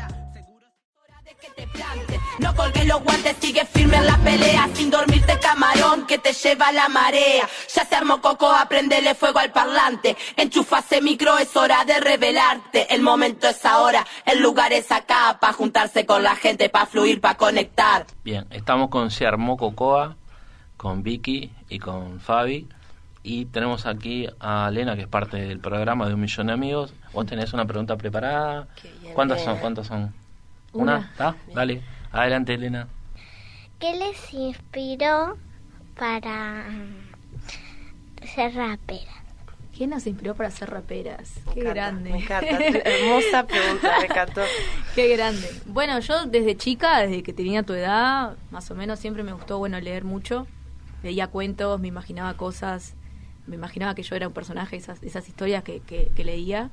No 2.38 2.54
colgues 2.54 2.86
los 2.86 3.02
guantes, 3.02 3.36
sigue 3.40 3.64
firme 3.64 3.96
en 3.96 4.06
la 4.06 4.16
pelea 4.18 4.68
Sin 4.74 4.90
dormirte 4.90 5.38
camarón 5.40 6.06
que 6.06 6.18
te 6.18 6.32
lleva 6.32 6.70
la 6.72 6.88
marea 6.88 7.48
Ya 7.74 7.84
se 7.84 7.94
armó 7.94 8.20
coco, 8.20 8.50
aprendele 8.50 9.14
fuego 9.14 9.38
al 9.38 9.52
parlante 9.52 10.16
Enchufase 10.36 11.00
micro, 11.00 11.38
es 11.38 11.56
hora 11.56 11.84
de 11.84 11.98
revelarte 11.98 12.94
El 12.94 13.02
momento 13.02 13.48
es 13.48 13.64
ahora, 13.64 14.06
el 14.26 14.42
lugar 14.42 14.72
es 14.72 14.92
acá 14.92 15.38
Pa' 15.40 15.52
juntarse 15.52 16.04
con 16.04 16.22
la 16.22 16.36
gente, 16.36 16.68
pa' 16.68 16.86
fluir, 16.86 17.20
pa' 17.20 17.36
conectar 17.36 18.06
Bien, 18.22 18.46
estamos 18.50 18.90
con 18.90 19.10
Se 19.10 19.26
armó 19.26 19.56
Cocoa, 19.56 20.16
con 20.76 21.02
Vicky 21.02 21.50
y 21.68 21.78
con 21.78 22.20
Fabi 22.20 22.68
y 23.28 23.46
tenemos 23.46 23.86
aquí 23.86 24.28
a 24.38 24.68
Elena, 24.68 24.94
que 24.94 25.02
es 25.02 25.08
parte 25.08 25.36
del 25.36 25.58
programa 25.58 26.06
de 26.06 26.14
Un 26.14 26.20
Millón 26.20 26.46
de 26.46 26.52
Amigos. 26.52 26.94
¿Vos 27.12 27.26
tenés 27.26 27.52
una 27.52 27.64
pregunta 27.64 27.96
preparada? 27.96 28.68
¿Cuántas 29.14 29.42
son? 29.42 29.58
¿Cuántas 29.58 29.88
son? 29.88 30.14
¿Una? 30.72 31.10
¿Está? 31.10 31.34
Dale. 31.52 31.82
Adelante, 32.16 32.54
Elena. 32.54 32.88
¿Qué 33.78 33.94
les 33.94 34.32
inspiró 34.32 35.36
para 35.98 36.64
ser 38.34 38.54
rapera? 38.54 39.12
¿Qué 39.76 39.86
nos 39.86 40.06
inspiró 40.06 40.34
para 40.34 40.50
ser 40.50 40.70
raperas? 40.70 41.34
Qué 41.52 41.60
grande. 41.60 42.10
Me 42.10 42.18
encanta. 42.20 42.58
Hermosa 42.58 43.46
pregunta, 43.46 43.98
me 44.00 44.06
encantó. 44.06 44.40
Qué 44.94 45.14
grande. 45.14 45.46
Bueno, 45.66 45.98
yo 46.00 46.24
desde 46.24 46.56
chica, 46.56 47.00
desde 47.00 47.22
que 47.22 47.34
tenía 47.34 47.62
tu 47.62 47.74
edad, 47.74 48.36
más 48.50 48.70
o 48.70 48.74
menos 48.74 48.98
siempre 48.98 49.22
me 49.22 49.34
gustó, 49.34 49.58
bueno, 49.58 49.78
leer 49.78 50.04
mucho. 50.04 50.46
Leía 51.02 51.26
cuentos, 51.26 51.78
me 51.78 51.88
imaginaba 51.88 52.34
cosas 52.34 52.94
me 53.46 53.54
imaginaba 53.54 53.94
que 53.94 54.02
yo 54.02 54.16
era 54.16 54.26
un 54.26 54.34
personaje, 54.34 54.76
esas, 54.76 55.02
esas 55.02 55.28
historias 55.28 55.62
que, 55.62 55.80
que, 55.80 56.24
leía. 56.24 56.70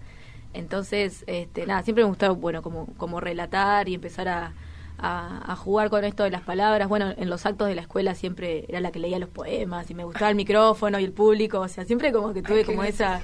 Entonces, 0.53 1.23
este, 1.27 1.65
nada, 1.65 1.83
siempre 1.83 2.03
me 2.03 2.09
gustaba, 2.09 2.33
bueno, 2.33 2.61
como, 2.61 2.87
como 2.97 3.19
relatar 3.19 3.89
y 3.89 3.93
empezar 3.93 4.27
a, 4.27 4.53
a, 5.05 5.55
jugar 5.57 5.89
con 5.89 6.05
esto 6.05 6.23
de 6.23 6.31
las 6.31 6.41
palabras. 6.41 6.87
Bueno, 6.87 7.13
en 7.15 7.29
los 7.29 7.45
actos 7.45 7.67
de 7.67 7.75
la 7.75 7.81
escuela 7.81 8.15
siempre 8.15 8.65
era 8.69 8.79
la 8.79 8.91
que 8.91 8.99
leía 8.99 9.19
los 9.19 9.29
poemas 9.29 9.89
y 9.91 9.93
me 9.93 10.05
gustaba 10.05 10.29
el 10.29 10.35
micrófono 10.35 10.97
y 10.97 11.03
el 11.03 11.11
público. 11.11 11.59
O 11.59 11.67
sea, 11.67 11.83
siempre 11.83 12.13
como 12.13 12.33
que 12.33 12.41
tuve 12.41 12.63
como 12.63 12.83
esa, 12.83 13.21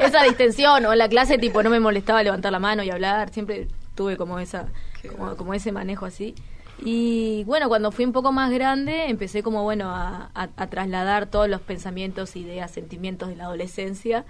esa 0.00 0.24
distensión. 0.24 0.84
O 0.86 0.92
en 0.92 0.98
la 0.98 1.08
clase, 1.08 1.38
tipo, 1.38 1.62
no 1.62 1.70
me 1.70 1.78
molestaba 1.78 2.22
levantar 2.22 2.50
la 2.50 2.58
mano 2.58 2.82
y 2.82 2.90
hablar. 2.90 3.30
Siempre 3.30 3.68
tuve 3.94 4.16
como 4.16 4.40
esa, 4.40 4.66
como, 5.08 5.36
como 5.36 5.54
ese 5.54 5.70
manejo 5.70 6.04
así. 6.04 6.34
Y 6.80 7.44
bueno, 7.44 7.68
cuando 7.68 7.92
fui 7.92 8.04
un 8.04 8.12
poco 8.12 8.32
más 8.32 8.50
grande, 8.50 9.08
empecé 9.08 9.42
como, 9.44 9.62
bueno, 9.62 9.90
a, 9.90 10.30
trasladar 10.68 11.26
todos 11.26 11.48
los 11.48 11.60
pensamientos, 11.60 12.34
ideas, 12.34 12.72
sentimientos 12.72 13.28
de 13.28 13.36
la 13.36 13.44
adolescencia, 13.44 14.24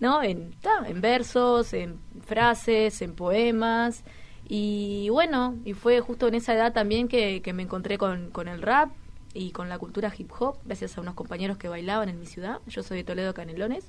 ¿no? 0.00 0.22
En, 0.22 0.54
en 0.86 1.00
versos, 1.00 1.72
en 1.72 2.00
frases, 2.24 3.02
en 3.02 3.14
poemas. 3.14 4.04
Y 4.48 5.08
bueno, 5.10 5.56
y 5.64 5.74
fue 5.74 6.00
justo 6.00 6.26
en 6.26 6.34
esa 6.34 6.54
edad 6.54 6.72
también 6.72 7.08
que, 7.08 7.42
que 7.42 7.52
me 7.52 7.62
encontré 7.62 7.98
con, 7.98 8.30
con 8.30 8.48
el 8.48 8.62
rap 8.62 8.90
y 9.34 9.50
con 9.50 9.68
la 9.68 9.78
cultura 9.78 10.12
hip 10.16 10.30
hop, 10.38 10.56
gracias 10.64 10.96
a 10.96 11.02
unos 11.02 11.14
compañeros 11.14 11.58
que 11.58 11.68
bailaban 11.68 12.08
en 12.08 12.18
mi 12.18 12.26
ciudad. 12.26 12.60
Yo 12.66 12.82
soy 12.82 12.98
de 12.98 13.04
Toledo 13.04 13.34
Canelones. 13.34 13.86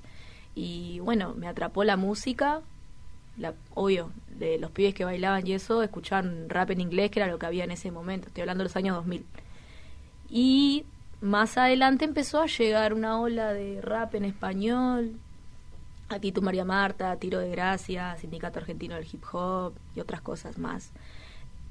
Y 0.55 0.99
bueno, 0.99 1.33
me 1.35 1.47
atrapó 1.47 1.83
la 1.83 1.95
música, 1.95 2.61
la, 3.37 3.53
obvio, 3.73 4.11
de 4.37 4.57
los 4.57 4.71
pibes 4.71 4.93
que 4.93 5.05
bailaban 5.05 5.45
y 5.47 5.53
eso, 5.53 5.81
escuchaban 5.83 6.49
rap 6.49 6.71
en 6.71 6.81
inglés, 6.81 7.11
que 7.11 7.19
era 7.19 7.29
lo 7.29 7.39
que 7.39 7.45
había 7.45 7.63
en 7.63 7.71
ese 7.71 7.91
momento, 7.91 8.27
estoy 8.27 8.41
hablando 8.41 8.63
de 8.63 8.69
los 8.69 8.75
años 8.75 8.95
2000. 8.97 9.25
Y 10.29 10.85
más 11.21 11.57
adelante 11.57 12.05
empezó 12.05 12.41
a 12.41 12.47
llegar 12.47 12.93
una 12.93 13.19
ola 13.19 13.53
de 13.53 13.81
rap 13.81 14.15
en 14.15 14.25
español, 14.25 15.13
aquí 16.09 16.31
tu 16.31 16.41
María 16.41 16.65
Marta, 16.65 17.15
Tiro 17.17 17.39
de 17.39 17.49
Gracia, 17.49 18.15
Sindicato 18.19 18.59
Argentino 18.59 18.95
del 18.95 19.07
Hip 19.11 19.23
Hop 19.31 19.73
y 19.95 19.99
otras 19.99 20.21
cosas 20.21 20.57
más. 20.57 20.91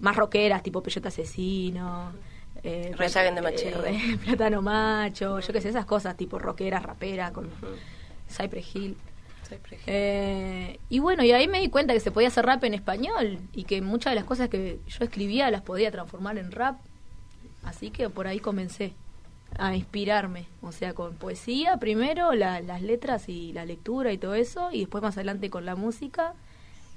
Más 0.00 0.16
rockeras, 0.16 0.62
tipo 0.62 0.83
Peyote 0.83 1.09
Asesino. 1.09 2.12
Eh, 2.62 2.95
de 2.99 3.42
Machero. 3.42 3.85
Eh, 3.85 4.18
Plátano 4.25 4.62
Macho, 4.62 5.40
yo 5.40 5.52
qué 5.52 5.61
sé, 5.61 5.68
esas 5.68 5.87
cosas 5.87 6.16
tipo 6.16 6.38
rockeras, 6.38 6.83
rapera, 6.83 7.33
con 7.33 7.50
Cypress 8.28 8.75
Hill. 8.75 8.97
Eh, 9.87 10.78
y 10.90 10.99
bueno, 10.99 11.25
y 11.25 11.33
ahí 11.33 11.49
me 11.49 11.61
di 11.61 11.71
cuenta 11.71 11.95
que 11.95 12.00
se 12.00 12.11
podía 12.11 12.28
hacer 12.28 12.45
rap 12.45 12.62
en 12.64 12.75
español 12.75 13.38
y 13.54 13.64
que 13.64 13.80
muchas 13.80 14.11
de 14.11 14.16
las 14.16 14.25
cosas 14.25 14.50
que 14.50 14.78
yo 14.87 15.04
escribía 15.04 15.50
las 15.50 15.62
podía 15.62 15.90
transformar 15.90 16.37
en 16.37 16.52
rap. 16.52 16.76
Así 17.64 17.90
que 17.90 18.11
por 18.11 18.26
ahí 18.26 18.40
comencé 18.40 18.92
a 19.57 19.75
inspirarme, 19.75 20.47
o 20.62 20.73
sea, 20.73 20.95
con 20.95 21.14
poesía 21.14 21.78
primero, 21.78 22.33
las 22.35 22.83
letras 22.83 23.28
y 23.28 23.52
la 23.52 23.64
lectura 23.64 24.12
y 24.12 24.19
todo 24.19 24.35
eso, 24.35 24.71
y 24.73 24.81
después 24.81 25.02
más 25.02 25.17
adelante 25.17 25.50
con 25.50 25.64
la 25.64 25.75
música, 25.75 26.35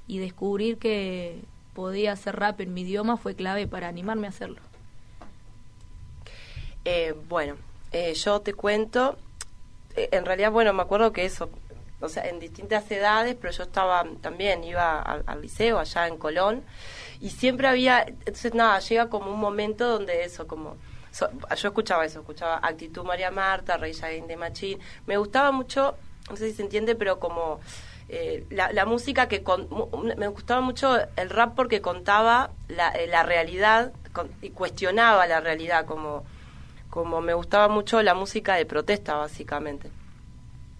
y 0.07 0.19
descubrir 0.19 0.77
que 0.77 1.41
podía 1.73 2.11
hacer 2.11 2.35
rap 2.35 2.59
en 2.61 2.73
mi 2.73 2.81
idioma 2.81 3.17
fue 3.17 3.35
clave 3.35 3.67
para 3.67 3.87
animarme 3.87 4.27
a 4.27 4.31
hacerlo. 4.31 4.61
Eh, 6.83 7.15
bueno, 7.29 7.55
eh, 7.91 8.13
yo 8.13 8.41
te 8.41 8.53
cuento, 8.53 9.17
en 9.95 10.25
realidad, 10.25 10.51
bueno, 10.51 10.73
me 10.73 10.81
acuerdo 10.81 11.11
que 11.13 11.25
eso, 11.25 11.49
o 11.99 12.09
sea, 12.09 12.27
en 12.27 12.39
distintas 12.39 12.89
edades, 12.91 13.35
pero 13.39 13.53
yo 13.53 13.63
estaba 13.63 14.03
también, 14.21 14.63
iba 14.63 15.01
al, 15.01 15.41
liceo 15.41 15.79
allá 15.79 16.07
en 16.07 16.17
Colón, 16.17 16.63
y 17.19 17.29
siempre 17.29 17.67
había, 17.67 18.03
entonces 18.03 18.53
nada, 18.53 18.79
llega 18.79 19.09
como 19.09 19.31
un 19.31 19.39
momento 19.39 19.87
donde 19.87 20.23
eso, 20.23 20.47
como, 20.47 20.75
yo 21.11 21.67
escuchaba 21.67 22.05
eso, 22.05 22.19
escuchaba 22.19 22.59
Actitud 22.63 23.03
María 23.03 23.31
Marta, 23.31 23.77
Rey 23.77 23.93
de 23.93 24.37
Machín, 24.37 24.79
me 25.05 25.17
gustaba 25.17 25.51
mucho, 25.51 25.95
no 26.29 26.35
sé 26.35 26.49
si 26.49 26.55
se 26.55 26.61
entiende, 26.63 26.95
pero 26.95 27.19
como 27.19 27.59
eh, 28.09 28.45
la, 28.49 28.85
música 28.85 29.27
que, 29.27 29.43
me 30.15 30.27
gustaba 30.27 30.61
mucho 30.61 30.97
el 31.15 31.29
rap 31.29 31.55
porque 31.55 31.81
contaba 31.81 32.51
la, 32.67 32.89
eh, 32.89 33.07
la 33.07 33.23
realidad 33.23 33.93
y 34.41 34.49
cuestionaba 34.49 35.27
la 35.27 35.39
realidad, 35.39 35.85
como, 35.85 36.23
como 36.89 37.21
me 37.21 37.33
gustaba 37.33 37.67
mucho 37.67 38.01
la 38.01 38.13
música 38.13 38.55
de 38.55 38.65
protesta, 38.65 39.15
básicamente. 39.15 39.89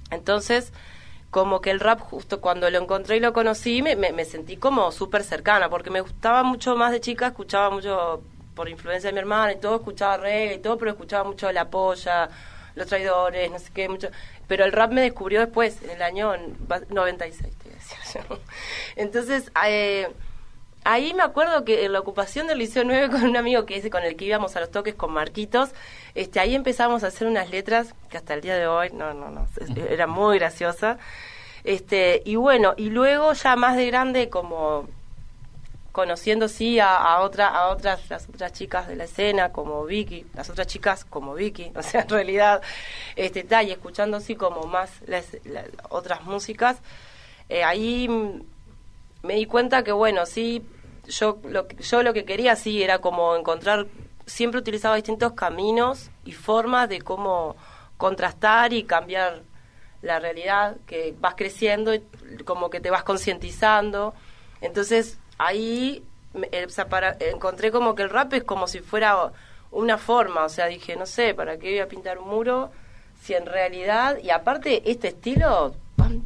Entonces, 0.09 0.73
como 1.29 1.61
que 1.61 1.71
el 1.71 1.79
rap 1.79 2.01
justo 2.01 2.41
cuando 2.41 2.69
lo 2.69 2.77
encontré 2.77 3.15
y 3.17 3.19
lo 3.21 3.31
conocí 3.31 3.81
me, 3.81 3.95
me, 3.95 4.25
sentí 4.25 4.57
como 4.57 4.91
súper 4.91 5.23
cercana, 5.23 5.69
porque 5.69 5.89
me 5.89 6.01
gustaba 6.01 6.43
mucho 6.43 6.75
más 6.75 6.91
de 6.91 6.99
chica, 6.99 7.27
escuchaba 7.27 7.69
mucho 7.69 8.21
por 8.61 8.69
influencia 8.69 9.09
de 9.09 9.13
mi 9.13 9.19
hermana 9.21 9.53
y 9.53 9.55
todo, 9.55 9.77
escuchaba 9.77 10.17
reggae 10.17 10.53
y 10.53 10.59
todo, 10.59 10.77
pero 10.77 10.91
escuchaba 10.91 11.23
mucho 11.23 11.51
La 11.51 11.71
Polla, 11.71 12.29
Los 12.75 12.85
Traidores, 12.85 13.49
no 13.49 13.57
sé 13.57 13.71
qué, 13.73 13.89
mucho. 13.89 14.09
Pero 14.47 14.65
el 14.65 14.71
rap 14.71 14.91
me 14.91 15.01
descubrió 15.01 15.39
después, 15.39 15.81
en 15.81 15.89
el 15.89 16.01
año 16.03 16.31
96, 16.89 17.57
te 17.57 17.63
voy 17.63 17.73
a 17.73 17.75
decir. 17.75 18.21
Entonces, 18.97 19.51
eh, 19.65 20.11
ahí 20.83 21.15
me 21.15 21.23
acuerdo 21.23 21.65
que 21.65 21.85
en 21.85 21.93
la 21.93 22.01
ocupación 22.01 22.45
del 22.45 22.59
Liceo 22.59 22.83
9 22.83 23.09
con 23.09 23.23
un 23.23 23.35
amigo 23.35 23.65
que 23.65 23.77
es 23.77 23.89
con 23.89 24.03
el 24.03 24.15
que 24.15 24.25
íbamos 24.25 24.55
a 24.55 24.59
los 24.59 24.69
toques 24.69 24.93
con 24.93 25.11
Marquitos, 25.11 25.71
este, 26.13 26.39
ahí 26.39 26.53
empezamos 26.53 27.03
a 27.03 27.07
hacer 27.07 27.27
unas 27.27 27.49
letras 27.49 27.95
que 28.11 28.17
hasta 28.17 28.35
el 28.35 28.41
día 28.41 28.55
de 28.57 28.67
hoy, 28.67 28.91
no, 28.93 29.15
no, 29.15 29.31
no, 29.31 29.47
era 29.89 30.05
muy 30.05 30.37
graciosa. 30.37 30.99
Este, 31.63 32.21
y 32.25 32.35
bueno, 32.35 32.75
y 32.77 32.91
luego 32.91 33.33
ya 33.33 33.55
más 33.55 33.75
de 33.75 33.87
grande 33.87 34.29
como 34.29 34.87
conociendo 35.91 36.47
sí 36.47 36.79
a, 36.79 37.19
otra, 37.19 37.47
a 37.47 37.67
otras 37.67 38.09
las 38.09 38.29
otras 38.29 38.53
chicas 38.53 38.87
de 38.87 38.95
la 38.95 39.03
escena 39.03 39.51
como 39.51 39.83
Vicky 39.83 40.25
las 40.33 40.49
otras 40.49 40.67
chicas 40.67 41.03
como 41.03 41.33
Vicky 41.33 41.71
o 41.75 41.83
sea 41.83 42.01
en 42.01 42.09
realidad 42.09 42.61
este 43.15 43.43
tal 43.43 43.67
y 43.67 43.71
escuchando 43.71 44.19
sí 44.19 44.35
como 44.35 44.63
más 44.63 44.91
las, 45.05 45.25
otras 45.89 46.23
músicas 46.23 46.77
eh, 47.49 47.63
ahí 47.65 48.07
me 49.23 49.35
di 49.35 49.45
cuenta 49.45 49.83
que 49.83 49.91
bueno, 49.91 50.25
sí, 50.25 50.63
yo 51.07 51.39
lo, 51.43 51.67
yo 51.67 52.03
lo 52.03 52.13
que 52.13 52.25
quería 52.25 52.55
sí 52.55 52.81
era 52.81 52.99
como 52.99 53.35
encontrar, 53.35 53.87
siempre 54.25 54.59
utilizaba 54.59 54.95
distintos 54.95 55.33
caminos 55.33 56.09
y 56.25 56.31
formas 56.31 56.89
de 56.89 57.01
cómo 57.01 57.55
contrastar 57.97 58.73
y 58.73 58.83
cambiar 58.83 59.43
la 60.01 60.19
realidad, 60.19 60.77
que 60.87 61.13
vas 61.19 61.35
creciendo 61.35 61.93
y 61.93 62.01
como 62.45 62.69
que 62.69 62.79
te 62.79 62.89
vas 62.89 63.03
concientizando. 63.03 64.13
Entonces 64.61 65.19
ahí 65.41 66.03
eh, 66.51 66.67
encontré 67.19 67.71
como 67.71 67.95
que 67.95 68.03
el 68.03 68.09
rap 68.09 68.33
es 68.33 68.43
como 68.43 68.67
si 68.67 68.79
fuera 68.79 69.31
una 69.71 69.97
forma, 69.97 70.43
o 70.43 70.49
sea, 70.49 70.67
dije, 70.67 70.95
no 70.95 71.05
sé, 71.05 71.33
¿para 71.33 71.57
qué 71.57 71.69
voy 71.71 71.79
a 71.79 71.87
pintar 71.87 72.19
un 72.19 72.29
muro? 72.29 72.71
Si 73.21 73.33
en 73.33 73.45
realidad, 73.45 74.17
y 74.21 74.29
aparte 74.29 74.89
este 74.89 75.09
estilo, 75.09 75.75
pum, 75.95 76.21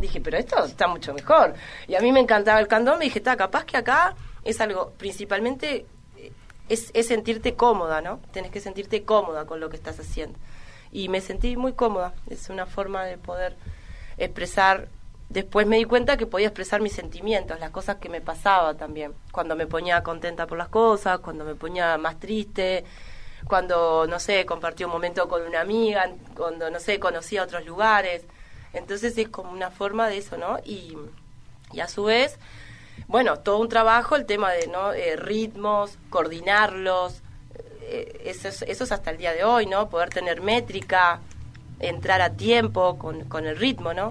dije, 0.00 0.20
pero 0.20 0.38
esto 0.38 0.64
está 0.64 0.88
mucho 0.88 1.14
mejor. 1.14 1.54
Y 1.86 1.94
a 1.94 2.00
mí 2.00 2.10
me 2.12 2.20
encantaba 2.20 2.58
el 2.58 2.66
candón, 2.66 2.98
me 2.98 3.04
dije, 3.04 3.18
está, 3.20 3.36
capaz 3.36 3.64
que 3.64 3.76
acá 3.76 4.14
es 4.42 4.60
algo, 4.60 4.90
principalmente 4.98 5.86
eh, 6.16 6.32
es, 6.68 6.90
es 6.94 7.06
sentirte 7.06 7.54
cómoda, 7.54 8.00
¿no? 8.00 8.20
Tienes 8.32 8.50
que 8.50 8.60
sentirte 8.60 9.04
cómoda 9.04 9.44
con 9.46 9.60
lo 9.60 9.70
que 9.70 9.76
estás 9.76 10.00
haciendo. 10.00 10.38
Y 10.90 11.08
me 11.08 11.20
sentí 11.20 11.56
muy 11.56 11.74
cómoda, 11.74 12.14
es 12.28 12.48
una 12.48 12.66
forma 12.66 13.04
de 13.04 13.18
poder 13.18 13.56
expresar 14.18 14.88
después 15.28 15.66
me 15.66 15.76
di 15.76 15.84
cuenta 15.84 16.16
que 16.16 16.26
podía 16.26 16.48
expresar 16.48 16.80
mis 16.80 16.92
sentimientos, 16.92 17.60
las 17.60 17.70
cosas 17.70 17.96
que 17.96 18.08
me 18.08 18.20
pasaba 18.20 18.74
también, 18.74 19.14
cuando 19.32 19.56
me 19.56 19.66
ponía 19.66 20.02
contenta 20.02 20.46
por 20.46 20.58
las 20.58 20.68
cosas, 20.68 21.18
cuando 21.18 21.44
me 21.44 21.54
ponía 21.54 21.98
más 21.98 22.18
triste, 22.18 22.84
cuando, 23.46 24.06
no 24.06 24.18
sé, 24.18 24.44
compartí 24.46 24.84
un 24.84 24.90
momento 24.90 25.28
con 25.28 25.42
una 25.42 25.60
amiga, 25.60 26.10
cuando, 26.36 26.70
no 26.70 26.80
sé, 26.80 26.98
conocí 26.98 27.36
a 27.36 27.44
otros 27.44 27.64
lugares. 27.64 28.24
Entonces 28.72 29.16
es 29.16 29.28
como 29.28 29.52
una 29.52 29.70
forma 29.70 30.08
de 30.08 30.18
eso, 30.18 30.36
¿no? 30.36 30.58
Y, 30.64 30.96
y 31.72 31.80
a 31.80 31.88
su 31.88 32.04
vez, 32.04 32.38
bueno, 33.08 33.38
todo 33.38 33.58
un 33.58 33.68
trabajo, 33.68 34.16
el 34.16 34.26
tema 34.26 34.52
de 34.52 34.66
¿no? 34.66 34.92
Eh, 34.92 35.16
ritmos, 35.16 35.98
coordinarlos, 36.10 37.22
eh, 37.82 38.22
eso, 38.24 38.48
es, 38.48 38.62
eso 38.62 38.84
es 38.84 38.92
hasta 38.92 39.10
el 39.10 39.18
día 39.18 39.32
de 39.32 39.44
hoy, 39.44 39.66
¿no? 39.66 39.88
Poder 39.88 40.10
tener 40.10 40.40
métrica, 40.40 41.20
entrar 41.78 42.20
a 42.22 42.30
tiempo 42.30 42.98
con, 42.98 43.24
con 43.24 43.46
el 43.46 43.56
ritmo, 43.56 43.94
¿no? 43.94 44.10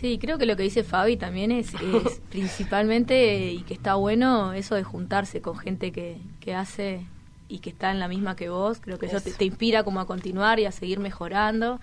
Sí, 0.00 0.18
creo 0.18 0.38
que 0.38 0.46
lo 0.46 0.56
que 0.56 0.62
dice 0.62 0.84
Fabi 0.84 1.16
también 1.16 1.50
es, 1.50 1.74
es 1.74 2.20
principalmente, 2.30 3.50
y 3.50 3.62
que 3.62 3.74
está 3.74 3.94
bueno, 3.96 4.52
eso 4.52 4.76
de 4.76 4.84
juntarse 4.84 5.40
con 5.40 5.56
gente 5.58 5.90
que, 5.90 6.18
que 6.38 6.54
hace 6.54 7.04
y 7.48 7.58
que 7.58 7.70
está 7.70 7.90
en 7.90 7.98
la 7.98 8.06
misma 8.06 8.36
que 8.36 8.48
vos, 8.48 8.78
creo 8.80 8.98
que 8.98 9.06
eso, 9.06 9.20
te, 9.20 9.44
inspira 9.44 9.82
como 9.82 10.00
a 10.00 10.06
continuar 10.06 10.60
y 10.60 10.66
a 10.66 10.72
seguir 10.72 11.00
mejorando. 11.00 11.80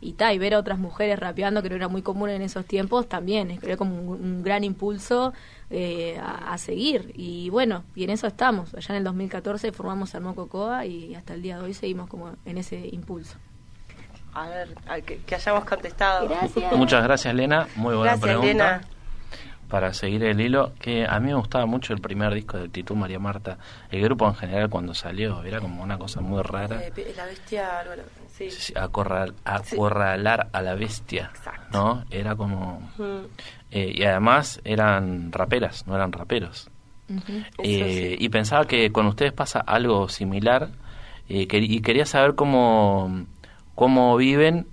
Y, 0.00 0.12
ta, 0.12 0.32
y 0.32 0.38
ver 0.38 0.54
a 0.54 0.60
otras 0.60 0.78
mujeres 0.78 1.18
rapeando, 1.18 1.60
que 1.60 1.68
no 1.70 1.74
era 1.74 1.88
muy 1.88 2.02
común 2.02 2.30
en 2.30 2.40
esos 2.40 2.64
tiempos, 2.64 3.08
también 3.08 3.50
es 3.50 3.76
como 3.76 4.00
un, 4.12 4.44
gran 4.44 4.62
impulso 4.62 5.32
eh, 5.70 6.16
a, 6.22 6.56
seguir. 6.56 7.12
Y 7.16 7.50
bueno, 7.50 7.82
y 7.96 8.04
en 8.04 8.10
eso 8.10 8.28
estamos. 8.28 8.72
Allá 8.74 8.90
en 8.90 8.98
el 8.98 9.04
2014 9.04 9.72
formamos 9.72 10.14
Armó 10.14 10.36
Cocoa 10.36 10.86
y 10.86 11.16
hasta 11.16 11.34
el 11.34 11.42
día 11.42 11.58
de 11.58 11.64
hoy 11.64 11.74
seguimos 11.74 12.08
como 12.08 12.30
en 12.44 12.58
ese 12.58 12.88
impulso. 12.92 13.38
A 14.34 14.48
ver, 14.48 14.68
que, 15.04 15.34
hayamos 15.34 15.64
contestado. 15.64 16.28
Muchas 16.76 17.02
gracias, 17.02 17.34
Lena. 17.34 17.66
Muy 17.76 17.96
buena 17.96 18.16
pregunta 18.16 18.82
para 19.68 19.92
seguir 19.92 20.24
el 20.24 20.40
hilo, 20.40 20.72
que 20.80 21.06
a 21.06 21.20
mí 21.20 21.28
me 21.28 21.34
gustaba 21.34 21.66
mucho 21.66 21.92
el 21.92 22.00
primer 22.00 22.32
disco 22.34 22.56
de 22.56 22.68
Titú 22.68 22.96
María 22.96 23.18
Marta. 23.18 23.58
El 23.90 24.02
grupo 24.02 24.26
en 24.26 24.34
general 24.34 24.70
cuando 24.70 24.94
salió 24.94 25.42
era 25.42 25.60
como 25.60 25.82
una 25.82 25.98
cosa 25.98 26.20
muy 26.20 26.42
rara. 26.42 26.80
Eh, 26.82 27.14
la 27.16 27.26
bestia, 27.26 27.84
sí. 28.28 28.72
acorralar 28.74 30.48
a 30.52 30.62
la 30.62 30.74
bestia, 30.74 31.30
¿no? 31.72 32.04
Era 32.10 32.34
como... 32.34 32.90
Eh, 33.70 33.92
y 33.94 34.02
además 34.04 34.60
eran 34.64 35.30
raperas, 35.32 35.86
no 35.86 35.94
eran 35.94 36.12
raperos. 36.12 36.70
Eh, 37.58 38.16
y 38.18 38.28
pensaba 38.28 38.66
que 38.66 38.90
con 38.90 39.06
ustedes 39.06 39.32
pasa 39.32 39.60
algo 39.60 40.08
similar 40.08 40.70
y 41.28 41.46
quería 41.46 42.06
saber 42.06 42.34
cómo, 42.34 43.26
cómo 43.78 44.16
viven 44.16 44.66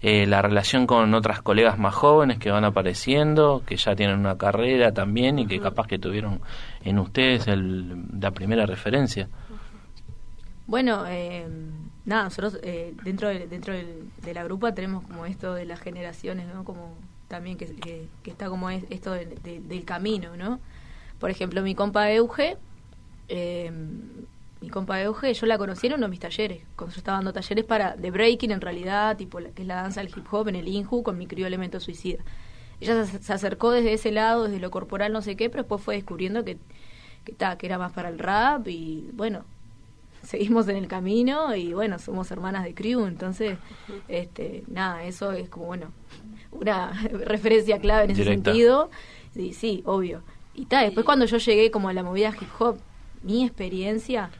eh, 0.00 0.26
la 0.26 0.40
relación 0.40 0.86
con 0.86 1.12
otras 1.12 1.42
colegas 1.42 1.78
más 1.78 1.94
jóvenes 1.94 2.38
que 2.38 2.50
van 2.50 2.64
apareciendo, 2.64 3.62
que 3.66 3.76
ya 3.76 3.94
tienen 3.94 4.18
una 4.18 4.38
carrera 4.38 4.90
también 4.90 5.38
y 5.38 5.46
que 5.46 5.60
capaz 5.60 5.86
que 5.86 5.98
tuvieron 5.98 6.40
en 6.82 6.98
ustedes 6.98 7.46
el, 7.46 8.06
la 8.18 8.30
primera 8.30 8.64
referencia. 8.64 9.28
Bueno, 10.66 11.04
eh, 11.06 11.46
nada, 12.06 12.24
nosotros 12.24 12.58
eh, 12.62 12.94
dentro, 13.04 13.28
de, 13.28 13.48
dentro 13.48 13.74
de 13.74 14.32
la 14.34 14.44
grupa 14.44 14.72
tenemos 14.72 15.04
como 15.04 15.26
esto 15.26 15.52
de 15.52 15.66
las 15.66 15.80
generaciones, 15.80 16.46
¿no? 16.46 16.64
Como 16.64 16.94
también 17.28 17.58
que, 17.58 17.66
que, 17.76 18.08
está 18.30 18.48
como 18.48 18.70
esto 18.70 19.12
del 19.12 19.84
camino, 19.84 20.38
¿no? 20.38 20.58
Por 21.20 21.28
ejemplo, 21.28 21.60
mi 21.60 21.74
compa 21.74 22.10
Euge, 22.12 22.56
eh, 23.28 23.70
mi 24.60 24.68
compa 24.70 25.00
Euge, 25.00 25.32
yo 25.32 25.46
la 25.46 25.58
conocí 25.58 25.86
en 25.86 25.94
uno 25.94 26.06
de 26.06 26.10
mis 26.10 26.20
talleres, 26.20 26.62
cuando 26.76 26.94
yo 26.94 26.98
estaba 26.98 27.18
dando 27.18 27.32
talleres 27.32 27.64
para 27.64 27.96
de 27.96 28.10
breaking 28.10 28.50
en 28.50 28.60
realidad, 28.60 29.16
tipo 29.16 29.38
que 29.38 29.62
es 29.62 29.66
la 29.66 29.76
danza 29.76 30.00
del 30.00 30.10
hip 30.10 30.26
hop 30.30 30.48
en 30.48 30.56
el 30.56 30.68
Inju 30.68 31.02
con 31.02 31.16
mi 31.16 31.26
crío 31.26 31.46
elemento 31.46 31.80
suicida. 31.80 32.22
Ella 32.80 33.04
se, 33.04 33.32
acercó 33.32 33.70
desde 33.70 33.92
ese 33.92 34.12
lado, 34.12 34.44
desde 34.44 34.60
lo 34.60 34.70
corporal, 34.70 35.12
no 35.12 35.22
sé 35.22 35.36
qué, 35.36 35.50
pero 35.50 35.62
después 35.62 35.82
fue 35.82 35.96
descubriendo 35.96 36.44
que 36.44 36.58
que, 37.24 37.34
que 37.58 37.66
era 37.66 37.78
más 37.78 37.92
para 37.92 38.08
el 38.08 38.18
rap 38.18 38.66
y 38.68 39.10
bueno, 39.12 39.44
seguimos 40.22 40.68
en 40.68 40.76
el 40.76 40.88
camino 40.88 41.54
y 41.54 41.74
bueno, 41.74 41.98
somos 41.98 42.30
hermanas 42.30 42.64
de 42.64 42.74
crew, 42.74 43.06
entonces 43.06 43.58
este 44.08 44.64
nada, 44.68 45.04
eso 45.04 45.32
es 45.32 45.48
como 45.48 45.66
bueno, 45.66 45.92
una 46.50 46.92
referencia 47.24 47.78
clave 47.78 48.04
en 48.04 48.10
ese 48.12 48.24
sentido. 48.24 48.90
Y 49.34 49.52
sí, 49.52 49.82
obvio. 49.84 50.22
Y 50.54 50.66
tal, 50.66 50.86
después 50.86 51.06
cuando 51.06 51.26
yo 51.26 51.36
llegué 51.36 51.70
como 51.70 51.88
a 51.88 51.92
la 51.92 52.02
movida 52.02 52.34
hip 52.40 52.48
hop, 52.58 52.78
mi 53.22 53.44
experiencia 53.44 54.30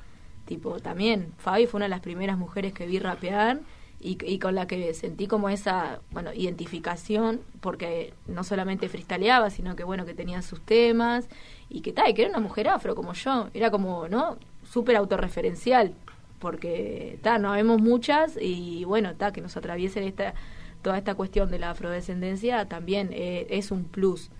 Tipo, 0.48 0.80
también 0.80 1.34
Fabi 1.36 1.66
fue 1.66 1.76
una 1.76 1.84
de 1.84 1.90
las 1.90 2.00
primeras 2.00 2.38
mujeres 2.38 2.72
que 2.72 2.86
vi 2.86 2.98
rapear 2.98 3.60
y, 4.00 4.38
con 4.38 4.54
la 4.54 4.66
que 4.66 4.94
sentí 4.94 5.26
como 5.26 5.50
esa, 5.50 6.00
bueno, 6.10 6.32
identificación, 6.32 7.42
porque 7.60 8.14
no 8.26 8.44
solamente 8.44 8.88
freestyleaba, 8.88 9.50
sino 9.50 9.76
que, 9.76 9.84
bueno, 9.84 10.06
que 10.06 10.14
tenía 10.14 10.40
sus 10.40 10.62
temas 10.62 11.28
y 11.68 11.82
que 11.82 11.92
tal, 11.92 12.14
que 12.14 12.22
era 12.22 12.30
una 12.30 12.40
mujer 12.40 12.68
afro 12.68 12.94
como 12.94 13.12
yo, 13.12 13.50
era 13.52 13.70
como, 13.70 14.08
¿no? 14.08 14.38
Súper 14.62 14.96
autorreferencial, 14.96 15.92
porque, 16.38 17.18
ta, 17.20 17.36
no 17.36 17.52
vemos 17.52 17.82
muchas 17.82 18.38
y, 18.40 18.84
bueno, 18.84 19.16
ta, 19.16 19.32
que 19.32 19.42
nos 19.42 19.54
atraviesen 19.54 20.04
esta, 20.04 20.32
toda 20.80 20.96
esta 20.96 21.14
cuestión 21.14 21.50
de 21.50 21.58
la 21.58 21.72
afrodescendencia 21.72 22.64
también 22.64 23.10
eh, 23.12 23.48
es 23.50 23.70
un 23.70 23.84
plus, 23.84 24.30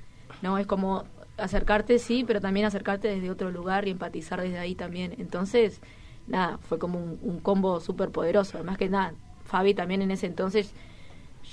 ¿no? 0.41 0.57
Es 0.57 0.67
como 0.67 1.05
acercarte, 1.37 1.99
sí, 1.99 2.25
pero 2.27 2.41
también 2.41 2.65
acercarte 2.65 3.09
desde 3.09 3.31
otro 3.31 3.50
lugar 3.50 3.87
y 3.87 3.91
empatizar 3.91 4.41
desde 4.41 4.59
ahí 4.59 4.75
también. 4.75 5.14
Entonces, 5.18 5.81
nada, 6.29 6.59
fue 6.59 6.79
como 6.79 6.99
un, 6.99 7.41
combo 7.41 7.81
súper 7.81 8.11
poderoso. 8.11 8.59
Además 8.59 8.79
que 8.79 8.88
nada, 8.88 9.14
Fabi 9.45 9.75
también 9.75 10.03
en 10.03 10.11
ese 10.11 10.27
entonces, 10.27 10.73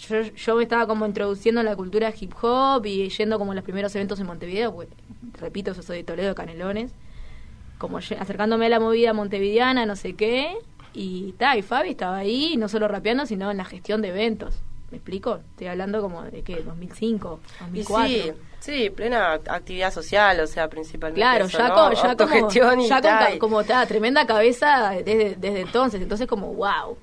yo, 0.07 0.21
yo 0.21 0.55
me 0.55 0.63
estaba 0.63 0.87
como 0.87 1.05
introduciendo 1.05 1.61
en 1.61 1.65
la 1.65 1.75
cultura 1.75 2.13
hip 2.19 2.33
hop 2.41 2.85
y 2.85 3.09
yendo 3.09 3.39
como 3.39 3.53
a 3.53 3.55
los 3.55 3.63
primeros 3.63 3.95
eventos 3.95 4.19
en 4.19 4.27
Montevideo, 4.27 4.73
pues, 4.73 4.89
repito, 5.39 5.73
yo 5.73 5.81
soy 5.81 5.97
de 5.97 6.03
Toledo, 6.03 6.35
Canelones, 6.35 6.93
como 7.77 7.97
acercándome 7.97 8.67
a 8.67 8.69
la 8.69 8.79
movida 8.79 9.13
montevideana, 9.13 9.85
no 9.85 9.95
sé 9.95 10.13
qué, 10.15 10.55
y 10.93 11.33
ta, 11.33 11.57
y 11.57 11.61
Fabi 11.61 11.89
estaba 11.89 12.17
ahí, 12.17 12.55
no 12.57 12.69
solo 12.69 12.87
rapeando, 12.87 13.25
sino 13.25 13.51
en 13.51 13.57
la 13.57 13.65
gestión 13.65 14.01
de 14.01 14.09
eventos. 14.09 14.61
¿Me 14.91 14.97
explico? 14.97 15.39
Estoy 15.51 15.67
hablando 15.67 16.01
como 16.01 16.23
de 16.23 16.43
que 16.43 16.61
2005, 16.61 17.39
2004. 17.61 18.07
sí, 18.07 18.31
sí, 18.59 18.89
plena 18.91 19.33
actividad 19.33 19.91
social, 19.91 20.39
o 20.39 20.47
sea, 20.47 20.67
principalmente. 20.69 21.21
Claro, 21.21 21.47
ya, 21.47 21.73
como, 21.73 21.93
ya 21.93 23.01
como, 23.01 23.39
como 23.39 23.61
está, 23.61 23.85
tremenda 23.87 24.27
cabeza 24.27 24.91
desde, 24.91 25.35
desde 25.35 25.61
entonces. 25.61 26.01
Entonces, 26.01 26.27
como, 26.27 26.53
wow. 26.53 26.97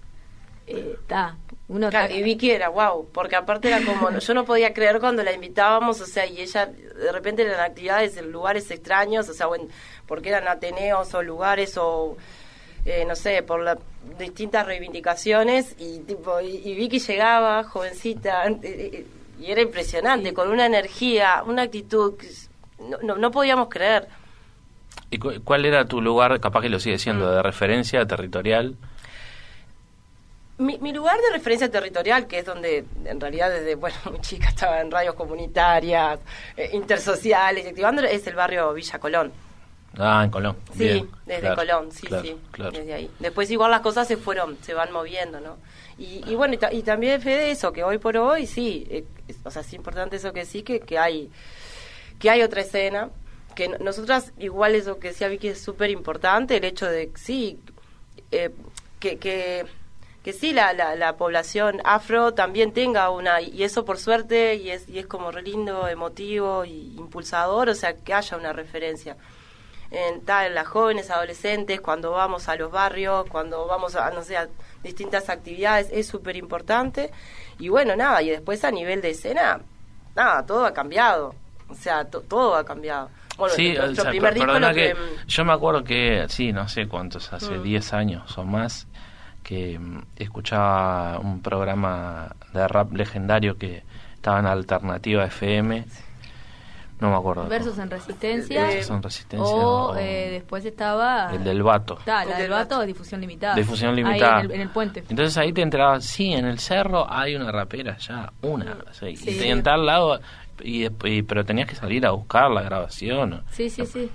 Está. 0.65 1.37
uno 1.69 1.91
y 2.11 2.23
Vicky 2.23 2.51
era 2.53 2.69
wow, 2.69 3.09
porque 3.13 3.35
aparte 3.35 3.69
era 3.69 3.85
como, 3.85 4.11
yo 4.17 4.35
no 4.35 4.45
podía 4.45 4.73
creer 4.73 5.01
cuando 5.01 5.23
la 5.23 5.33
invitábamos, 5.33 6.01
o 6.01 6.07
sea, 6.07 6.25
y 6.25 6.41
ella 6.41 6.67
de 6.67 7.13
repente 7.13 7.43
eran 7.43 7.61
actividades 7.61 8.17
en 8.17 8.31
lugares 8.31 8.71
extraños, 8.71 9.29
o 9.29 9.35
sea, 9.35 9.47
bueno, 9.47 9.67
porque 10.07 10.29
eran 10.29 10.47
ateneos 10.47 11.13
o 11.15 11.23
lugares 11.23 11.77
o 11.77 12.17
eh, 12.85 13.05
no 13.07 13.17
sé, 13.17 13.43
por 13.43 13.63
las 13.63 13.79
distintas 14.19 14.67
reivindicaciones 14.67 15.75
y 15.79 16.01
tipo 16.01 16.41
y, 16.41 16.75
Vicky 16.75 16.99
llegaba 16.99 17.65
jovencita 17.65 18.47
eh, 18.47 18.59
eh, 18.63 19.07
y 19.41 19.51
era 19.51 19.63
impresionante, 19.63 20.33
con 20.33 20.51
una 20.51 20.67
energía, 20.67 21.43
una 21.47 21.63
actitud 21.63 22.17
que 22.17 22.29
no, 23.03 23.17
no, 23.17 23.31
podíamos 23.31 23.69
creer. 23.69 24.09
¿Y 25.11 25.19
cuál 25.19 25.65
era 25.65 25.85
tu 25.87 26.01
lugar, 26.01 26.39
capaz 26.41 26.63
que 26.63 26.69
lo 26.69 26.79
sigue 26.79 26.99
siendo, 26.99 27.27
mm. 27.27 27.35
de 27.35 27.43
referencia 27.43 28.07
territorial? 28.07 28.77
Mi, 30.59 30.79
mi, 30.79 30.93
lugar 30.93 31.17
de 31.17 31.33
referencia 31.33 31.71
territorial, 31.71 32.27
que 32.27 32.39
es 32.39 32.47
donde 32.47 32.85
en 33.05 33.21
realidad 33.21 33.51
desde, 33.51 33.75
bueno, 33.75 33.97
muy 34.11 34.21
chica 34.21 34.49
estaba 34.49 34.81
en 34.81 34.91
radios 34.91 35.15
comunitarias, 35.15 36.21
intersociales, 36.73 37.67
activando, 37.67 38.03
es 38.03 38.27
el 38.27 38.35
barrio 38.35 38.73
Villa 38.73 38.99
Colón. 38.99 39.33
Ah, 39.99 40.23
en 40.25 40.31
Colón. 40.31 40.57
Sí, 40.77 41.07
desde 41.27 41.55
Colón, 41.55 41.93
sí, 41.93 42.07
sí, 42.23 42.37
desde 42.73 42.95
ahí. 42.95 43.11
Después 43.19 43.51
igual 43.51 43.71
las 43.71 43.81
cosas 43.81 44.09
se 44.09 44.17
fueron, 44.17 44.57
se 44.63 44.75
van 44.75 44.93
moviendo, 44.93 45.41
¿no? 45.41 45.59
Y, 45.99 46.25
y 46.27 46.35
bueno, 46.35 46.57
y, 46.71 46.83
también 46.83 47.21
Fede 47.21 47.51
eso, 47.51 47.73
que 47.73 47.85
hoy 47.85 47.99
por 47.99 48.17
hoy 48.17 48.47
sí, 48.47 48.87
eh, 48.91 49.05
o 49.45 49.51
sea, 49.51 49.61
es 49.61 49.73
importante 49.75 50.17
eso 50.17 50.33
que 50.33 50.47
sí, 50.47 50.63
que, 50.63 50.81
que 50.81 50.99
hay 50.99 51.31
que 52.19 52.31
hay 52.31 52.43
otra 52.43 52.63
escena, 52.63 53.11
que 53.55 53.69
nosotras 53.69 54.33
igual 54.39 54.75
eso 54.75 54.99
que 54.99 55.09
decía 55.09 55.29
Vicky 55.29 55.49
es 55.49 55.61
súper 55.61 55.91
importante, 55.91 56.57
el 56.57 56.65
hecho 56.65 56.87
de, 56.87 57.11
sí, 57.17 57.59
eh, 58.31 58.51
que, 58.99 59.19
que 59.19 59.67
que 60.23 60.33
sí 60.33 60.53
la, 60.53 60.73
la, 60.73 60.95
la, 60.95 61.17
población 61.17 61.81
afro 61.85 62.33
también 62.33 62.73
tenga 62.73 63.11
una, 63.11 63.41
y 63.41 63.65
eso 63.65 63.85
por 63.85 63.99
suerte, 63.99 64.55
y 64.55 64.71
es, 64.71 64.89
y 64.89 65.01
es 65.01 65.07
como 65.07 65.33
re 65.33 65.43
lindo, 65.43 65.89
emotivo 65.89 66.65
y 66.65 66.95
impulsador, 66.97 67.69
o 67.69 67.75
sea, 67.75 67.97
que 67.97 68.15
haya 68.15 68.37
una 68.37 68.53
referencia 68.53 69.17
en, 69.93 70.25
tal, 70.25 70.55
las 70.55 70.67
jóvenes, 70.67 71.11
adolescentes, 71.11 71.81
cuando 71.81 72.13
vamos 72.13 72.49
a 72.49 72.57
los 72.57 72.71
barrios, 72.71 73.27
cuando 73.29 73.67
vamos 73.67 73.95
a, 73.95 74.11
no 74.11 74.23
sé, 74.23 74.37
a 74.37 74.49
distintas 74.83 75.29
actividades, 75.29 75.89
es 75.93 76.07
súper 76.07 76.37
importante. 76.37 77.11
Y 77.59 77.69
bueno, 77.69 77.95
nada, 77.95 78.23
y 78.23 78.31
después 78.31 78.65
a 78.65 78.71
nivel 78.71 79.01
de 79.01 79.11
escena, 79.11 79.61
nada, 80.17 80.45
todo 80.45 80.67
ha 80.67 80.73
cambiado. 80.73 81.35
O 81.69 81.75
sea, 81.75 82.05
todo 82.05 82.57
ha 82.57 82.65
cambiado. 82.65 83.11
Bueno, 83.39 83.55
sí, 83.55 83.75
primer 84.09 84.35
disco 84.35 84.53
que, 84.75 84.95
yo 85.27 85.45
me 85.45 85.53
acuerdo 85.53 85.83
que, 85.83 86.27
sí, 86.29 86.53
no 86.53 86.69
sé 86.69 86.87
cuántos, 86.87 87.33
hace 87.33 87.59
10 87.59 87.93
mm. 87.93 87.97
años 87.97 88.39
o 88.39 88.45
más, 88.45 88.87
que 89.43 89.79
mm, 89.79 90.03
escuchaba 90.17 91.19
un 91.19 91.41
programa 91.41 92.35
de 92.53 92.69
rap 92.69 92.93
legendario 92.93 93.57
que 93.57 93.85
estaba 94.15 94.39
en 94.39 94.47
Alternativa 94.47 95.25
FM. 95.25 95.85
No 97.03 97.11
me 97.11 97.17
acuerdo. 97.17 97.49
Versus 97.49 97.77
en 97.79 97.91
Resistencia. 97.91 98.65
Versus 98.65 98.91
en 98.91 99.03
Resistencia. 99.03 99.53
O, 99.53 99.97
eh, 99.97 100.29
después 100.31 100.65
estaba. 100.65 101.35
El 101.35 101.43
del 101.43 101.61
Vato. 101.61 101.99
Está, 101.99 102.25
la 102.25 102.39
del 102.39 102.51
Vato, 102.53 102.81
difusión 102.87 103.21
limitada. 103.21 103.57
Difusión 103.57 103.97
limitada. 103.97 104.39
Ahí 104.39 104.47
en 104.53 104.61
el, 104.61 104.69
puente. 104.69 105.03
Entonces 105.09 105.37
ahí 105.37 105.53
te 105.53 105.63
entrabas, 105.63 106.05
sí, 106.05 106.33
en 106.33 106.45
el 106.45 106.61
cerro 106.61 107.05
hay 107.13 107.35
una 107.35 107.51
rapera 107.51 107.97
ya, 107.99 108.33
una. 108.43 108.77
Sí. 108.93 109.17
Y 109.21 109.49
en 109.49 109.65
tal 109.65 109.85
lado, 109.85 110.21
y, 110.63 110.89
pero 110.91 111.45
tenías 111.45 111.69
que 111.69 111.75
salir 111.75 112.07
a 112.07 112.13
buscar 112.13 112.49
la 112.53 112.63
grabación. 112.63 113.43
Sí, 113.51 113.69
sí, 113.69 113.85
sí. 113.85 114.09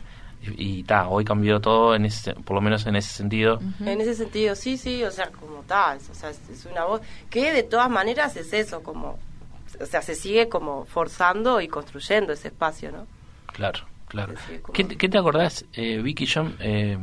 Y 0.56 0.84
ta, 0.84 1.10
hoy 1.10 1.26
cambió 1.26 1.60
todo, 1.60 1.94
en 1.94 2.06
ese, 2.06 2.36
por 2.36 2.56
lo 2.56 2.62
menos 2.62 2.88
en 2.88 2.96
ese 2.96 3.10
sentido. 3.10 3.60
En 3.82 4.00
ese 4.00 4.14
sentido, 4.14 4.56
sí, 4.56 4.78
sí, 4.78 5.04
o 5.04 5.12
sea, 5.12 5.30
como 5.32 5.62
tal, 5.64 5.98
o 6.10 6.14
sea, 6.14 6.30
es 6.30 6.66
una 6.72 6.86
voz 6.86 7.02
que 7.30 7.52
de 7.52 7.64
todas 7.64 7.90
maneras 7.90 8.38
es 8.38 8.54
eso, 8.54 8.82
como 8.82 9.20
o 9.82 9.86
sea, 9.86 10.02
se 10.02 10.16
sigue 10.16 10.50
como 10.50 10.86
forzando 10.86 11.62
y 11.62 11.68
construyendo 11.68 12.34
ese 12.34 12.50
espacio, 12.50 12.92
¿no? 12.92 13.08
Claro, 13.54 13.80
claro. 14.08 14.34
¿Qué, 14.74 14.84
te 15.10 15.18
acordás, 15.18 15.66
eh, 15.74 16.02
Vicky 16.02 16.28
John? 16.28 16.56
Eh, 16.60 16.98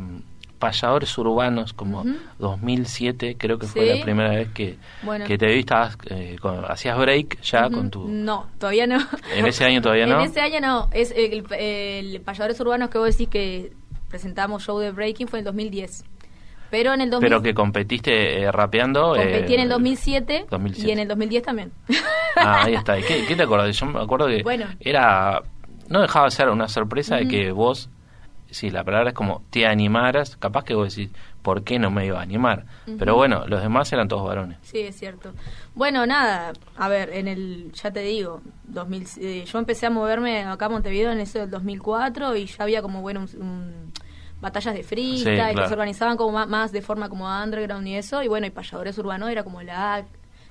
payadores 0.58 1.16
urbanos 1.18 1.72
como 1.74 2.00
Ujú. 2.00 2.14
2007, 2.38 3.37
creo 3.38 3.58
que 3.58 3.66
fue 3.66 3.96
la 3.96 4.02
primera 4.02 4.30
vez 4.30 4.48
que, 4.54 4.78
Bueno. 5.02 5.26
que 5.26 5.37
te 5.37 5.46
vi, 5.46 5.58
estabas, 5.60 5.98
eh, 6.06 6.37
con- 6.40 6.64
hacías 6.70 6.96
break 6.96 7.40
ya 7.42 7.68
con 7.68 7.90
tu... 7.90 8.08
No, 8.08 8.48
todavía 8.58 8.87
no. 8.87 8.98
En 9.34 9.46
ese 9.46 9.64
año 9.64 9.82
todavía 9.82 10.06
no. 10.06 10.20
En 10.20 10.26
ese 10.30 10.40
año 10.40 10.60
no. 10.60 10.88
Es 10.92 11.10
el, 11.10 11.44
el 11.58 12.20
Payadores 12.22 12.58
Urbanos 12.60 12.88
que 12.88 12.98
vos 12.98 13.08
decís 13.10 13.28
que 13.28 13.72
presentamos 14.08 14.62
show 14.62 14.78
de 14.78 14.90
breaking 14.92 15.28
fue 15.28 15.40
en 15.40 15.42
el 15.42 15.46
2010. 15.46 16.04
Pero 16.74 16.92
en 16.92 17.02
el 17.02 17.08
2000, 17.10 17.28
Pero 17.28 17.40
que 17.40 17.54
competiste 17.54 18.42
eh, 18.42 18.50
rapeando. 18.50 19.10
competí 19.14 19.52
eh, 19.52 19.54
en 19.54 19.60
el 19.60 19.68
2007, 19.68 20.46
2007. 20.50 20.88
y 20.88 20.92
en 20.92 20.98
el 20.98 21.06
2010 21.06 21.42
también. 21.44 21.72
Ah, 22.37 22.64
ahí 22.64 22.74
está. 22.74 22.98
¿Y 22.98 23.02
qué, 23.04 23.24
qué 23.28 23.37
te 23.37 23.44
acordás? 23.44 23.78
Yo 23.78 23.87
me 23.87 24.00
acuerdo 24.00 24.26
que 24.26 24.42
Bueno. 24.42 24.66
era... 24.80 25.40
No 25.88 26.00
dejaba 26.00 26.24
de 26.24 26.30
ser 26.32 26.48
una 26.48 26.66
sorpresa 26.66 27.14
de 27.14 27.28
que 27.28 27.52
vos, 27.52 27.90
si 28.50 28.70
la 28.70 28.82
palabra 28.82 29.10
es 29.10 29.14
como 29.14 29.44
te 29.50 29.66
animaras, 29.68 30.37
capaz 30.37 30.64
que 30.64 30.74
vos 30.74 30.92
decís, 30.96 31.12
¿por 31.42 31.62
qué 31.62 31.78
no 31.78 31.92
me 31.92 32.06
iba 32.06 32.18
a 32.18 32.22
animar? 32.22 32.64
Pero 32.98 33.14
bueno, 33.14 33.46
los 33.46 33.62
demás 33.62 33.92
eran 33.92 34.08
todos 34.08 34.26
varones. 34.26 34.58
Sí, 34.62 34.80
es 34.80 34.96
cierto. 34.96 35.32
Bueno, 35.76 36.06
nada, 36.06 36.54
a 36.76 36.88
ver, 36.88 37.10
en 37.10 37.28
el, 37.28 37.70
ya 37.72 37.92
te 37.92 38.00
digo, 38.00 38.40
2000, 38.64 39.06
eh, 39.20 39.44
yo 39.46 39.58
empecé 39.60 39.87
a 39.87 39.90
moverme 39.90 40.42
acá 40.42 40.66
a 40.66 40.70
Montevideo 40.70 41.12
en 41.12 41.20
eso 41.20 41.38
del 41.38 41.50
2004 41.50 42.34
y 42.37 42.46
ya 42.46 42.64
había 42.64 42.82
como, 42.82 43.00
bueno, 43.00 43.20
un- 43.20 43.42
un- 43.42 43.92
batallas 44.40 44.75
de 44.75 44.83
freestyle 44.83 45.55
Sí, 45.55 45.61
que 45.61 45.66
se 45.66 45.73
organizaban 45.73 46.16
como 46.16 46.33
más, 46.33 46.49
más 46.49 46.73
de 46.73 46.83
forma 46.83 47.09
como 47.09 47.27
underground 47.27 47.87
y 47.87 47.97
eso, 47.97 48.23
y 48.23 48.29
bueno, 48.29 48.47
y 48.47 48.51
Payadores 48.51 48.97
Urbanos 48.99 49.31
era 49.31 49.44
como 49.44 49.62
la 49.62 50.05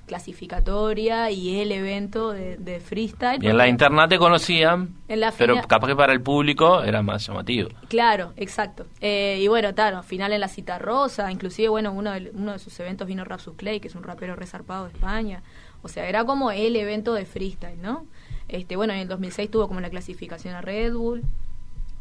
clasificatoria 0.06 1.30
y 1.30 1.60
el 1.60 1.72
evento 1.72 2.32
de, 2.32 2.56
de 2.56 2.80
freestyle. 2.80 3.42
Y 3.42 3.48
en 3.48 3.56
la 3.56 3.68
interna 3.68 4.06
te 4.06 4.18
conocían, 4.18 4.94
En 5.08 5.20
la 5.20 5.32
pero 5.32 5.60
capaz 5.66 5.88
que 5.88 5.96
para 5.96 6.12
el 6.12 6.20
público 6.20 6.82
era 6.82 7.02
más 7.02 7.26
llamativo. 7.26 7.70
Claro, 7.88 8.32
exacto. 8.36 8.86
Eh, 9.00 9.38
y 9.40 9.48
bueno, 9.48 9.74
claro, 9.74 10.02
final 10.02 10.32
en 10.32 10.40
la 10.40 10.48
cita 10.48 10.78
rosa, 10.78 11.30
inclusive, 11.30 11.68
bueno, 11.68 11.92
uno 11.92 12.12
de, 12.12 12.30
uno 12.34 12.52
de 12.52 12.58
sus 12.58 12.78
eventos 12.80 13.06
vino 13.06 13.24
Rapsus 13.24 13.56
Clay, 13.56 13.80
que 13.80 13.88
es 13.88 13.94
un 13.94 14.02
rapero 14.02 14.36
resarpado 14.36 14.84
de 14.84 14.92
España. 14.92 15.42
O 15.82 15.88
sea, 15.88 16.08
era 16.08 16.24
como 16.24 16.50
el 16.50 16.76
evento 16.76 17.14
de 17.14 17.24
freestyle, 17.24 17.80
¿no? 17.80 18.06
Este, 18.48 18.76
bueno, 18.76 18.92
en 18.92 19.00
el 19.00 19.08
2006 19.08 19.50
tuvo 19.50 19.68
como 19.68 19.80
la 19.80 19.90
clasificación 19.90 20.54
a 20.54 20.60
Red 20.60 20.94
Bull. 20.94 21.22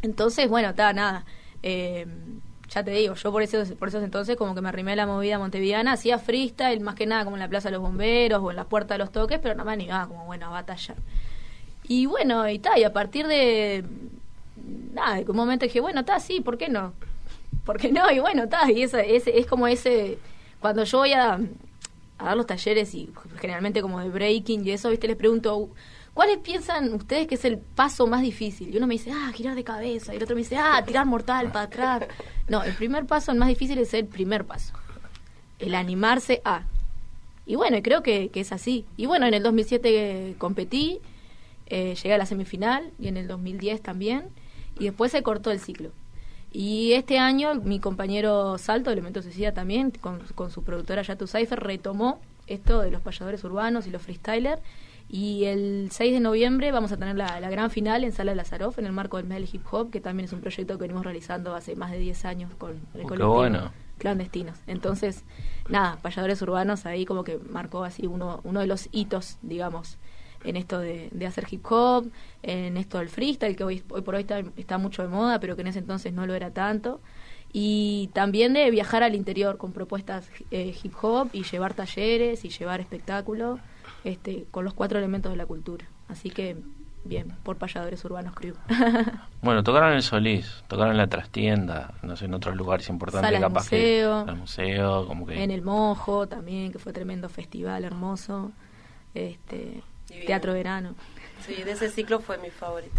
Entonces, 0.01 0.49
bueno, 0.49 0.69
está, 0.69 0.91
nada. 0.93 1.25
Eh, 1.63 2.05
ya 2.69 2.83
te 2.83 2.91
digo, 2.91 3.13
yo 3.13 3.31
por 3.31 3.41
esos, 3.41 3.71
por 3.73 3.87
esos 3.89 4.03
entonces 4.03 4.35
como 4.35 4.55
que 4.55 4.61
me 4.61 4.69
arrimé 4.69 4.93
a 4.93 4.95
la 4.95 5.05
movida 5.05 5.37
montevideana, 5.37 5.93
hacía 5.93 6.17
freestyle, 6.17 6.79
más 6.81 6.95
que 6.95 7.05
nada 7.05 7.23
como 7.23 7.35
en 7.35 7.41
la 7.41 7.47
Plaza 7.47 7.69
de 7.69 7.73
los 7.73 7.81
Bomberos 7.81 8.41
o 8.41 8.49
en 8.49 8.55
la 8.55 8.65
Puerta 8.65 8.95
de 8.95 8.97
los 8.99 9.11
Toques, 9.11 9.39
pero 9.41 9.55
no 9.55 9.63
me 9.63 9.73
animaba 9.73 10.07
como, 10.07 10.25
bueno, 10.25 10.47
a 10.47 10.49
batallar. 10.49 10.97
Y 11.87 12.05
bueno, 12.05 12.47
y 12.49 12.59
tal, 12.59 12.79
y 12.79 12.83
a 12.83 12.93
partir 12.93 13.27
de 13.27 13.83
nada, 14.93 15.15
de 15.15 15.25
un 15.29 15.35
momento 15.35 15.65
dije, 15.65 15.81
bueno, 15.81 16.01
está, 16.01 16.19
sí, 16.19 16.41
¿por 16.41 16.57
qué 16.57 16.69
no? 16.69 16.93
¿Por 17.65 17.77
qué 17.77 17.91
no? 17.91 18.09
Y 18.11 18.19
bueno, 18.19 18.43
está, 18.43 18.71
y 18.71 18.83
esa, 18.83 19.01
ese, 19.01 19.37
es 19.37 19.45
como 19.45 19.67
ese, 19.67 20.17
cuando 20.59 20.83
yo 20.83 20.99
voy 20.99 21.13
a, 21.13 21.33
a 22.17 22.25
dar 22.25 22.37
los 22.37 22.47
talleres 22.47 22.93
y 22.95 23.09
generalmente 23.39 23.81
como 23.81 23.99
de 23.99 24.09
breaking 24.09 24.65
y 24.65 24.71
eso, 24.71 24.89
viste, 24.89 25.07
les 25.07 25.17
pregunto, 25.17 25.69
¿cuáles 26.13 26.37
piensan 26.37 26.93
ustedes 26.93 27.27
que 27.27 27.35
es 27.35 27.45
el 27.45 27.57
paso 27.57 28.07
más 28.07 28.21
difícil? 28.21 28.73
Y 28.73 28.77
uno 28.77 28.87
me 28.87 28.93
dice, 28.93 29.11
ah, 29.11 29.31
girar 29.33 29.55
de 29.55 29.63
cabeza, 29.63 30.13
y 30.13 30.17
el 30.17 30.23
otro 30.23 30.35
me 30.35 30.41
dice, 30.41 30.57
ah, 30.57 30.83
tirar 30.85 31.05
mortal 31.05 31.51
para 31.51 31.65
atrás. 31.65 32.03
No, 32.47 32.63
el 32.63 32.73
primer 32.73 33.05
paso, 33.05 33.31
el 33.31 33.37
más 33.37 33.49
difícil 33.49 33.77
es 33.77 33.93
el 33.93 34.05
primer 34.05 34.45
paso, 34.45 34.73
el 35.59 35.75
animarse 35.75 36.41
a. 36.45 36.63
Y 37.45 37.55
bueno, 37.55 37.77
creo 37.81 38.03
que, 38.03 38.29
que 38.29 38.39
es 38.39 38.51
así. 38.51 38.85
Y 38.95 39.05
bueno, 39.05 39.25
en 39.25 39.33
el 39.33 39.43
2007 39.43 40.35
competí, 40.37 41.01
eh, 41.67 41.95
llegué 41.95 42.13
a 42.13 42.17
la 42.17 42.25
semifinal 42.25 42.91
y 42.99 43.07
en 43.07 43.17
el 43.17 43.27
2010 43.27 43.81
también, 43.81 44.25
y 44.79 44.85
después 44.85 45.11
se 45.11 45.23
cortó 45.23 45.51
el 45.51 45.59
ciclo. 45.59 45.91
Y 46.51 46.93
este 46.93 47.17
año 47.17 47.55
mi 47.55 47.79
compañero 47.79 48.59
Salto, 48.59 48.91
Elementos 48.91 49.25
Suicida 49.25 49.53
también, 49.53 49.89
con, 49.89 50.21
su 50.51 50.63
productora 50.63 51.01
Yatu 51.01 51.25
Cypher, 51.25 51.59
retomó 51.59 52.19
esto 52.45 52.81
de 52.81 52.91
los 52.91 53.01
payadores 53.01 53.43
urbanos 53.43 53.87
y 53.87 53.89
los 53.89 54.03
freestylers. 54.03 54.61
Y 55.13 55.45
el 55.45 55.89
6 55.91 56.11
de 56.11 56.19
noviembre 56.19 56.71
vamos 56.71 56.91
a 56.91 56.97
tener 56.97 57.15
la, 57.15 57.39
la 57.39 57.51
gran 57.51 57.69
final 57.69 58.03
en 58.03 58.11
Sala 58.11 58.33
Lazaroff, 58.33 58.79
en 58.79 58.87
el 58.87 58.93
marco 58.93 59.17
del 59.17 59.27
Mel 59.27 59.47
Hip 59.53 59.63
Hop, 59.69 59.91
que 59.91 60.01
también 60.01 60.25
es 60.25 60.33
un 60.33 60.41
proyecto 60.41 60.73
que 60.73 60.81
venimos 60.81 61.03
realizando 61.03 61.53
hace 61.53 61.75
más 61.75 61.91
de 61.91 61.99
10 61.99 62.25
años 62.25 62.55
con 62.57 62.71
el 62.95 63.03
colectivo 63.03 63.35
bueno. 63.35 63.71
clandestinos. 63.99 64.57
Entonces, 64.65 65.23
nada, 65.69 65.99
payadores 66.01 66.41
urbanos 66.41 66.87
ahí 66.87 67.05
como 67.05 67.23
que 67.23 67.37
marcó 67.37 67.83
así 67.83 68.07
uno, 68.07 68.41
uno 68.43 68.61
de 68.61 68.65
los 68.65 68.89
hitos, 68.91 69.37
digamos, 69.43 69.99
en 70.43 70.57
esto 70.57 70.79
de, 70.79 71.09
de 71.11 71.27
hacer 71.27 71.45
hip 71.51 71.63
hop, 71.69 72.09
en 72.41 72.75
esto 72.77 72.97
del 72.97 73.09
freestyle, 73.09 73.55
que 73.55 73.63
hoy, 73.63 73.83
hoy 73.89 74.01
por 74.01 74.15
hoy 74.15 74.21
está, 74.21 74.39
está 74.57 74.79
mucho 74.79 75.03
de 75.03 75.09
moda, 75.09 75.39
pero 75.39 75.55
que 75.55 75.61
en 75.61 75.67
ese 75.67 75.77
entonces 75.77 76.11
no 76.11 76.25
lo 76.25 76.33
era 76.33 76.49
tanto. 76.49 77.01
Y 77.51 78.09
también 78.13 78.53
de 78.53 78.71
viajar 78.71 79.03
al 79.03 79.13
interior 79.13 79.57
con 79.57 79.73
propuestas 79.73 80.27
eh, 80.49 80.73
hip 80.83 80.95
hop 80.99 81.29
y 81.33 81.43
llevar 81.43 81.75
talleres 81.75 82.45
y 82.45 82.49
llevar 82.49 82.81
espectáculos 82.81 83.59
este, 84.03 84.45
con 84.51 84.65
los 84.65 84.73
cuatro 84.73 84.97
elementos 84.99 85.31
de 85.31 85.37
la 85.37 85.45
cultura. 85.45 85.85
Así 86.07 86.29
que, 86.29 86.57
bien, 87.05 87.35
por 87.43 87.57
payadores 87.57 88.03
urbanos 88.05 88.33
crew. 88.35 88.55
Bueno, 89.41 89.61
tocaron 89.63 89.89
en 89.89 89.95
el 89.97 90.03
Solís, 90.03 90.63
tocaron 90.69 90.91
en 90.91 90.97
la 90.97 91.07
trastienda, 91.07 91.93
no 92.01 92.15
sé, 92.15 92.25
en 92.25 92.33
otros 92.33 92.55
lugares 92.55 92.87
importantes, 92.87 93.27
Salas 93.27 93.41
de 93.41 93.47
capaz 93.47 93.63
museo. 93.65 94.23
que 94.25 94.31
al 94.31 94.37
museo, 94.37 95.05
como 95.07 95.25
que... 95.25 95.43
en 95.43 95.51
el 95.51 95.61
Mojo 95.61 96.27
también, 96.27 96.71
que 96.71 96.79
fue 96.79 96.93
tremendo 96.93 97.27
festival 97.27 97.83
hermoso. 97.83 98.51
Este, 99.13 99.83
Divino. 100.07 100.25
teatro 100.27 100.53
verano. 100.53 100.95
Sí, 101.45 101.61
de 101.61 101.71
ese 101.73 101.89
ciclo 101.89 102.19
fue 102.19 102.37
mi 102.37 102.49
favorito. 102.49 102.95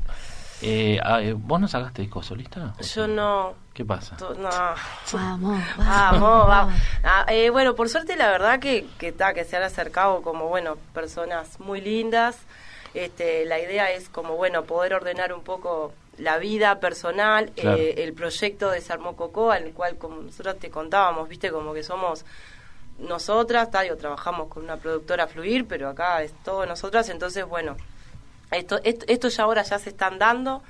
Eh, 0.67 0.99
ah, 1.03 1.21
eh, 1.23 1.35
¿Vos 1.37 1.61
no 1.61 1.69
sacaste 1.69 2.03
disco 2.03 2.23
solista? 2.23 2.75
Yo 2.95 3.07
no. 3.07 3.55
¿Qué 3.75 3.85
pasa? 3.85 4.17
no. 4.21 4.49
Vamos, 5.13 5.61
Vamos, 5.77 6.47
vamos. 6.47 6.75
Ah, 7.03 7.27
eh, 7.29 7.51
bueno, 7.51 7.75
por 7.75 7.89
suerte 7.89 8.17
la 8.17 8.29
verdad 8.31 8.61
que, 8.61 8.87
que, 8.99 9.13
ta, 9.13 9.35
que 9.35 9.45
se 9.45 9.57
han 9.57 9.63
acercado 9.65 10.23
como, 10.23 10.49
bueno, 10.49 10.77
personas 10.95 11.61
muy 11.61 11.81
lindas. 11.81 12.37
Este, 12.95 13.45
la 13.45 13.59
idea 13.59 13.91
es 13.91 14.09
como, 14.09 14.37
bueno, 14.37 14.63
poder 14.65 14.95
ordenar 14.95 15.33
un 15.33 15.43
poco 15.43 15.93
la 16.17 16.39
vida 16.39 16.79
personal, 16.79 17.51
Claro. 17.51 17.77
eh, 17.77 18.05
el 18.05 18.13
proyecto 18.15 18.71
de 18.71 18.81
Sarmo 18.81 19.17
Cocoa, 19.17 19.57
el 19.59 19.73
cual 19.73 19.97
como 19.99 20.23
nosotros 20.23 20.59
te 20.61 20.71
contábamos, 20.71 21.29
viste, 21.29 21.51
como 21.51 21.75
que 21.75 21.83
somos 21.83 22.25
nosotras, 22.99 23.71
ta, 23.73 23.81
digo, 23.83 23.97
trabajamos 23.97 24.47
con 24.49 24.63
una 24.63 24.77
productora 24.77 25.27
Fluir, 25.27 25.67
pero 25.67 25.89
acá 25.89 26.23
es 26.23 26.33
todo 26.45 26.65
nosotras, 26.67 27.09
entonces, 27.09 27.45
bueno, 27.45 27.77
esto, 28.57 28.81
esto, 28.85 29.05
esto 29.09 29.29
ya 29.29 29.43
ahora 29.45 29.63
ya 29.63 29.79
se 29.79 29.91
están 29.91 30.19
dando, 30.19 30.63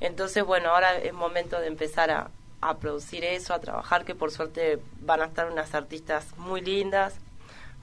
entonces, 0.00 0.44
bueno, 0.44 0.70
ahora 0.70 0.96
es 0.96 1.12
momento 1.12 1.60
de 1.60 1.68
empezar 1.68 2.10
a, 2.10 2.28
a 2.60 2.76
producir 2.78 3.24
eso, 3.24 3.54
a 3.54 3.60
trabajar, 3.60 4.04
que 4.04 4.14
por 4.14 4.30
suerte 4.30 4.78
van 5.00 5.20
a 5.22 5.26
estar 5.26 5.50
unas 5.50 5.74
artistas 5.74 6.26
muy 6.38 6.60
lindas, 6.60 7.14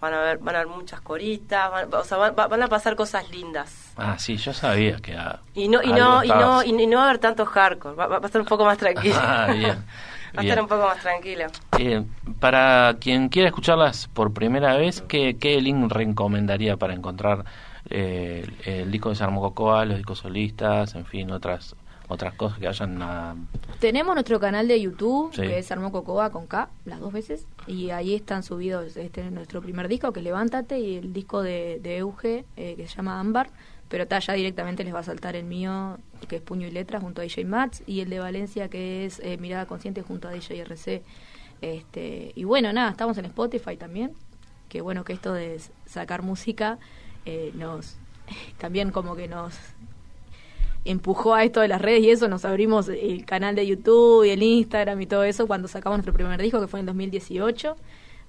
van 0.02 0.14
a 0.14 0.22
ver, 0.22 0.38
van 0.40 0.56
a 0.56 0.60
haber 0.62 0.72
muchas 0.74 1.02
coristas, 1.02 1.70
van, 1.72 1.94
o 1.94 2.04
sea, 2.04 2.18
van, 2.18 2.36
van 2.36 2.64
a 2.64 2.68
pasar 2.68 2.96
cosas 2.96 3.30
lindas. 3.32 3.92
Ah, 3.98 4.18
sí, 4.18 4.38
yo 4.38 4.54
sabía 4.54 4.98
que... 4.98 5.14
ah, 5.16 5.40
Y 5.54 5.68
no, 5.68 5.82
y 5.84 5.92
no, 5.92 6.24
y 6.24 6.28
no, 6.30 6.64
y 6.64 6.72
no 6.88 6.98
va 6.98 7.04
a 7.04 7.10
haber 7.10 7.20
tanto 7.20 7.46
hardcore, 7.46 7.96
va, 7.96 8.08
va 8.08 8.18
a 8.18 8.26
estar 8.26 8.42
un 8.42 8.48
poco 8.48 8.64
más 8.66 8.78
tranquilo. 8.86 9.16
Ah, 9.20 9.48
bien, 9.52 9.84
Va 10.38 10.42
a 10.42 10.44
estar 10.44 10.62
un 10.62 10.68
poco 10.68 10.86
más 10.86 11.00
tranquilo. 11.02 11.48
Eh, 11.80 12.04
para 12.40 12.96
quien 13.02 13.30
quiera 13.30 13.48
escucharlas 13.50 14.08
por 14.10 14.32
primera 14.32 14.78
vez, 14.78 15.02
¿qué, 15.02 15.38
qué 15.40 15.60
link 15.60 15.92
recomendaría 15.92 16.78
para 16.78 16.94
encontrar 16.94 17.46
eh, 17.89 18.48
el, 18.65 18.92
disco 18.92 19.10
de 19.10 19.15
Sarmo 19.15 19.42
Cocoa, 19.42 19.86
los 19.86 19.98
discos 19.98 20.20
solistas, 20.20 20.96
en 20.96 21.06
fin, 21.06 21.32
otras 21.32 21.76
otras 22.10 22.34
cosas 22.34 22.58
que 22.58 22.65
vayan 22.65 23.02
a... 23.04 23.36
Tenemos 23.80 24.15
nuestro 24.15 24.39
canal 24.39 24.68
de 24.68 24.82
YouTube, 24.82 25.32
Sí. 25.32 25.44
que 25.44 25.60
es 25.60 25.72
Armo 25.72 25.92
Cocoa 25.92 26.32
con 26.32 26.48
K, 26.48 26.70
las 26.86 27.00
dos 27.00 27.13
veces, 27.13 27.46
y 27.68 27.92
ahí 27.92 28.15
están 28.15 28.42
subidos 28.42 28.98
este 28.98 29.30
nuestro 29.30 29.62
primer 29.62 29.88
disco, 29.88 30.12
que 30.12 30.20
es 30.20 30.24
Levántate, 30.24 30.80
y 30.80 30.98
el 30.98 31.13
disco 31.13 31.44
de, 31.44 31.80
de 31.82 31.98
Euge, 31.98 32.46
eh, 32.58 32.74
que 32.76 32.88
se 32.88 32.96
llama 32.96 33.20
Ámbar, 33.20 33.52
pero 33.89 34.04
está 34.04 34.18
ya 34.20 34.34
directamente 34.34 34.84
les 34.84 34.94
va 34.94 35.00
a 35.00 35.04
saltar 35.04 35.36
el 35.36 35.46
mío, 35.46 36.00
que 36.28 36.38
es 36.38 36.42
Puño 36.42 36.68
y 36.68 36.72
Letra, 36.72 37.00
junto 37.00 37.22
a 37.22 37.24
DJ 37.24 37.46
Mats, 37.46 37.84
y 37.86 38.02
el 38.02 38.10
de 38.10 38.20
Valencia, 38.20 38.70
que 38.70 39.06
es 39.06 39.20
eh, 39.20 39.38
Mirada 39.38 39.68
Consciente, 39.68 40.02
junto 40.02 40.28
a 40.28 40.32
DJ 40.32 40.62
RC. 40.62 41.04
Este, 41.62 42.32
y 42.36 42.44
bueno, 42.44 42.74
nada, 42.74 42.89
estamos 42.89 43.20
en 43.20 43.26
Spotify 43.26 43.78
también, 43.78 44.13
que 44.68 44.82
bueno 44.82 45.04
que 45.04 45.13
esto 45.13 45.34
de 45.34 45.60
sacar 45.86 46.24
música 46.24 46.80
eh, 47.30 47.52
nos 47.54 47.96
también 48.58 48.92
como 48.92 49.15
que 49.15 49.28
nos 49.28 49.56
empujó 50.86 51.36
a 51.36 51.44
esto 51.44 51.60
de 51.62 51.68
las 51.68 51.82
redes 51.82 52.04
y 52.04 52.10
eso, 52.10 52.28
nos 52.28 52.46
abrimos 52.46 52.88
el 52.89 53.26
canal 53.26 53.56
de 53.56 53.68
YouTube 53.68 54.26
y 54.26 54.30
el 54.30 54.42
Instagram 54.42 55.00
y 55.02 55.06
todo 55.06 55.24
eso 55.24 55.46
cuando 55.46 55.68
sacamos 55.68 55.98
nuestro 55.98 56.13
primer 56.13 56.42
disco 56.42 56.60
que 56.60 56.68
fue 56.68 56.80
en 56.80 56.86
2018. 56.86 57.76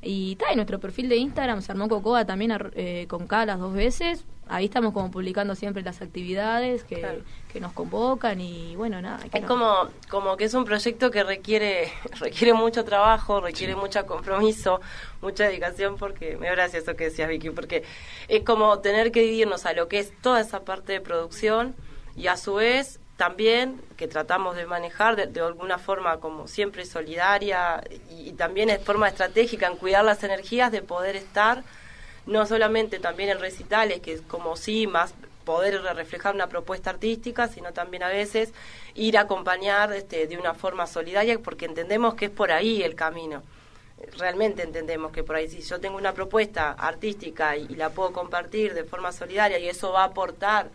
Y 0.02 0.32
está, 0.32 0.52
y 0.52 0.56
nuestro 0.56 0.80
perfil 0.80 1.08
de 1.08 1.16
Instagram 1.16 1.60
se 1.62 1.72
armó 1.72 1.88
Cocoa 1.88 2.24
también 2.24 2.52
ar- 2.52 2.72
eh, 2.74 3.06
con 3.08 3.26
K 3.26 3.44
las 3.46 3.58
dos 3.58 3.74
veces. 3.74 4.24
Ahí 4.48 4.64
estamos 4.64 4.92
como 4.92 5.10
publicando 5.12 5.54
siempre 5.54 5.82
las 5.82 6.00
actividades 6.02 6.82
que, 6.84 6.96
Claro. 7.00 7.20
que 7.52 7.60
nos 7.60 7.72
convocan 7.72 8.40
y 8.40 8.74
bueno, 8.76 9.00
nada. 9.00 9.18
que 9.28 9.36
Es 9.38 9.42
no- 9.42 9.48
como, 9.48 9.74
como 10.08 10.36
que 10.36 10.44
es 10.44 10.54
un 10.54 10.64
proyecto 10.64 11.10
que 11.10 11.22
requiere, 11.22 11.92
requiere 12.20 12.54
mucho 12.54 12.84
trabajo, 12.84 13.40
requiere 13.40 13.76
mucho 13.76 14.04
compromiso, 14.06 14.80
mucha 15.22 15.44
dedicación, 15.44 15.96
porque 15.98 16.36
me 16.36 16.46
da 16.46 16.52
gracia 16.54 16.78
eso 16.80 16.96
que 16.96 17.04
decías 17.04 17.28
Vicky, 17.28 17.50
porque 17.50 17.84
es 18.28 18.42
como 18.42 18.78
tener 18.80 19.12
que 19.12 19.20
dividirnos 19.20 19.66
a 19.66 19.72
lo 19.74 19.86
que 19.86 19.98
es 19.98 20.12
toda 20.22 20.40
esa 20.40 20.64
parte 20.64 20.92
de 20.94 21.00
producción 21.00 21.74
y 22.16 22.26
a 22.26 22.36
su 22.36 22.54
vez 22.54 22.99
también 23.20 23.82
que 23.98 24.08
tratamos 24.08 24.56
de 24.56 24.64
manejar 24.64 25.14
de, 25.14 25.26
de 25.26 25.42
alguna 25.42 25.76
forma 25.76 26.20
como 26.20 26.48
siempre 26.48 26.86
solidaria 26.86 27.84
y, 28.08 28.32
también 28.32 28.70
es 28.70 28.82
forma 28.82 29.08
estratégica 29.08 29.66
en 29.66 29.76
cuidar 29.76 30.06
las 30.06 30.24
energías 30.24 30.72
de 30.72 30.80
poder 30.80 31.16
estar 31.16 31.62
no 32.24 32.46
solamente 32.46 32.98
también 32.98 33.28
en 33.28 33.38
recitales, 33.38 34.00
que 34.00 34.14
es 34.14 34.22
como 34.22 34.56
sí, 34.56 34.86
más 34.86 35.12
poder 35.44 35.82
reflejar 35.82 36.34
una 36.34 36.46
propuesta 36.46 36.88
artística, 36.88 37.46
sino 37.46 37.74
también 37.74 38.02
a 38.04 38.08
veces 38.08 38.54
ir 38.94 39.18
a 39.18 39.22
acompañar 39.22 39.92
este, 39.92 40.26
de 40.26 40.38
una 40.38 40.54
forma 40.54 40.86
solidaria, 40.86 41.38
porque 41.40 41.66
entendemos 41.66 42.14
que 42.14 42.24
es 42.24 42.30
por 42.30 42.50
ahí 42.50 42.82
el 42.82 42.94
camino. 42.94 43.42
Realmente 44.16 44.62
entendemos 44.62 45.12
que 45.12 45.22
por 45.22 45.36
ahí, 45.36 45.50
si 45.50 45.60
yo 45.60 45.78
tengo 45.78 45.98
una 45.98 46.14
propuesta 46.14 46.70
artística 46.70 47.54
y 47.54 47.68
la 47.76 47.90
puedo 47.90 48.14
compartir 48.14 48.72
de 48.72 48.84
forma 48.84 49.12
solidaria 49.12 49.58
y 49.58 49.68
eso 49.68 49.92
va 49.92 50.04
a 50.04 50.06
aportar 50.06 50.70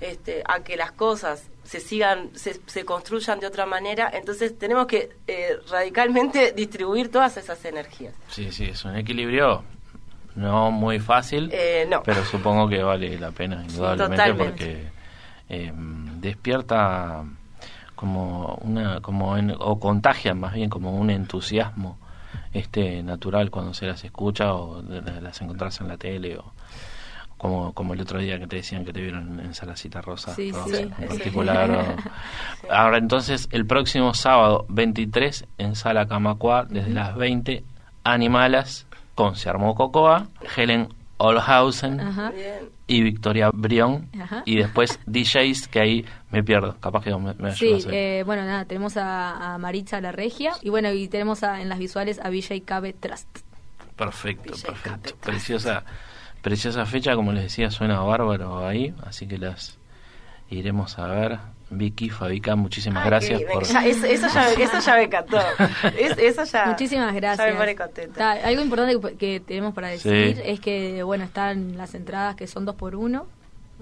este, 0.00 0.42
a 0.46 0.60
que 0.60 0.76
las 0.76 0.92
cosas 0.92 1.48
se 1.64 1.80
sigan, 1.80 2.30
se, 2.34 2.60
se 2.66 2.84
construyan 2.84 3.40
de 3.40 3.46
otra 3.46 3.66
manera, 3.66 4.10
entonces 4.12 4.58
tenemos 4.58 4.86
que 4.86 5.10
eh, 5.26 5.56
radicalmente 5.70 6.52
distribuir 6.56 7.10
todas 7.10 7.36
esas 7.36 7.62
energías. 7.64 8.14
Sí, 8.28 8.50
sí, 8.52 8.64
es 8.66 8.84
un 8.84 8.96
equilibrio 8.96 9.64
no 10.34 10.70
muy 10.70 10.98
fácil, 11.00 11.50
Eh, 11.52 11.86
no. 11.90 12.02
pero 12.04 12.24
supongo 12.24 12.68
que 12.68 12.82
vale 12.82 13.18
la 13.18 13.32
pena, 13.32 13.62
indudablemente, 13.68 14.34
porque 14.34 14.86
eh, 15.48 15.72
despierta 16.20 17.24
como 17.94 18.54
una, 18.62 19.00
como 19.00 19.36
en- 19.36 19.54
o 19.58 19.80
contagia 19.80 20.34
más 20.34 20.54
bien 20.54 20.70
como 20.70 20.92
un 20.96 21.10
entusiasmo 21.10 21.98
este 22.52 23.02
natural 23.02 23.50
cuando 23.50 23.74
se 23.74 23.86
las 23.86 24.04
escucha 24.04 24.54
o 24.54 24.80
las 24.82 25.40
encontrás 25.40 25.80
en 25.80 25.88
la 25.88 25.96
tele 25.96 26.36
o 26.38 26.52
como, 27.38 27.72
como 27.72 27.94
el 27.94 28.00
otro 28.02 28.18
día 28.18 28.38
que 28.38 28.46
te 28.46 28.56
decían 28.56 28.84
que 28.84 28.92
te 28.92 29.00
vieron 29.00 29.40
en 29.40 29.54
Salacita 29.54 30.02
Rosa, 30.02 30.34
Sí, 30.34 30.52
Rosa 30.52 30.76
sí, 30.76 30.82
en 30.98 31.08
particular. 31.08 31.96
Ahora 32.70 32.98
entonces, 32.98 33.48
el 33.52 33.64
próximo 33.64 34.12
sábado 34.12 34.66
23 34.68 35.46
en 35.56 35.74
Sala 35.74 36.06
Camacua, 36.06 36.66
desde 36.68 36.90
las 36.90 37.16
20, 37.16 37.64
Animalas 38.04 38.86
con 39.14 39.36
Se 39.36 39.48
Armó 39.48 39.74
Cocoa, 39.74 40.28
Helen 40.56 40.88
Olhausen 41.18 42.00
Ajá. 42.00 42.32
Y 42.86 43.02
Victoria 43.02 43.50
Brión. 43.52 44.08
Ajá. 44.20 44.42
Y 44.46 44.56
después 44.56 44.98
DJs, 45.06 45.68
que 45.68 45.80
ahí 45.80 46.04
me 46.30 46.42
pierdo, 46.44 46.76
capaz 46.80 47.02
que 47.04 47.14
me, 47.16 47.34
me 47.34 47.52
Sí, 47.54 47.78
eh, 47.90 48.22
bueno, 48.24 48.44
nada, 48.44 48.64
tenemos 48.64 48.96
a, 48.96 49.54
a 49.54 49.58
Maritza 49.58 50.00
La 50.00 50.12
Regia 50.12 50.52
y 50.62 50.70
bueno, 50.70 50.90
y 50.92 51.08
tenemos 51.08 51.42
a- 51.42 51.60
en 51.60 51.68
las 51.68 51.78
visuales 51.78 52.20
a 52.22 52.30
Vijay 52.30 52.60
Cabe 52.62 52.92
Trust. 52.94 53.28
Perfecto, 53.96 54.54
perfecto. 54.64 55.16
Preciosa, 55.20 55.82
preciosa 56.42 56.86
fecha, 56.86 57.14
como 57.14 57.32
les 57.32 57.44
decía, 57.44 57.70
suena 57.70 58.00
bárbaro 58.00 58.66
ahí, 58.66 58.94
así 59.04 59.26
que 59.26 59.38
las 59.38 59.78
iremos 60.50 60.98
a 60.98 61.06
ver. 61.08 61.38
Vicky, 61.70 62.08
Fabica, 62.08 62.56
muchísimas 62.56 63.02
Ay, 63.04 63.10
gracias 63.10 63.42
por... 63.42 63.62
ya- 63.64 63.84
eso, 63.86 64.06
eso 64.06 64.26
ya, 64.32 64.50
eso 64.64 64.78
ya 64.80 64.94
me 64.96 65.02
encantó. 65.02 65.38
Es- 65.98 66.16
eso 66.16 66.44
ya, 66.44 66.64
Muchísimas 66.64 67.14
gracias. 67.14 67.46
Ya 67.46 67.52
me 67.52 67.58
pone 67.60 67.76
contenta. 67.76 68.14
Ta, 68.14 68.32
algo 68.48 68.62
importante 68.62 68.98
que, 68.98 69.16
que 69.18 69.40
tenemos 69.40 69.74
para 69.74 69.88
decir 69.88 70.36
Sí. 70.36 70.42
es 70.46 70.60
que, 70.60 71.02
bueno, 71.02 71.24
están 71.24 71.76
las 71.76 71.94
entradas 71.94 72.36
que 72.36 72.46
son 72.46 72.64
dos 72.64 72.74
por 72.74 72.96
uno, 72.96 73.26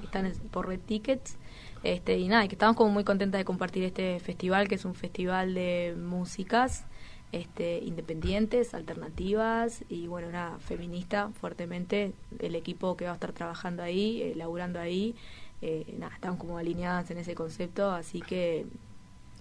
están 0.02 0.32
por 0.50 0.66
Red 0.66 0.80
Tickets, 0.80 1.36
este, 1.84 2.18
y 2.18 2.26
nada, 2.26 2.44
y 2.44 2.48
que 2.48 2.56
estamos 2.56 2.74
como 2.74 2.90
muy 2.90 3.04
contentas 3.04 3.38
de 3.38 3.44
compartir 3.44 3.84
este 3.84 4.18
festival, 4.18 4.66
que 4.66 4.74
es 4.74 4.84
un 4.84 4.96
festival 4.96 5.54
de 5.54 5.94
músicas 5.96 6.84
este, 7.32 7.78
independientes, 7.78 8.74
alternativas, 8.74 9.84
y 9.88 10.06
bueno, 10.06 10.30
nada, 10.30 10.58
feminista 10.58 11.30
fuertemente, 11.40 12.12
el 12.38 12.54
equipo 12.54 12.96
que 12.96 13.04
va 13.04 13.12
a 13.12 13.14
estar 13.14 13.32
trabajando 13.32 13.82
ahí, 13.82 14.22
eh, 14.22 14.34
laburando 14.36 14.78
ahí, 14.80 15.14
eh, 15.62 15.94
nada, 15.98 16.14
estamos 16.14 16.38
como 16.38 16.58
alineadas 16.58 17.10
en 17.10 17.18
ese 17.18 17.34
concepto, 17.34 17.90
así 17.90 18.20
que, 18.20 18.66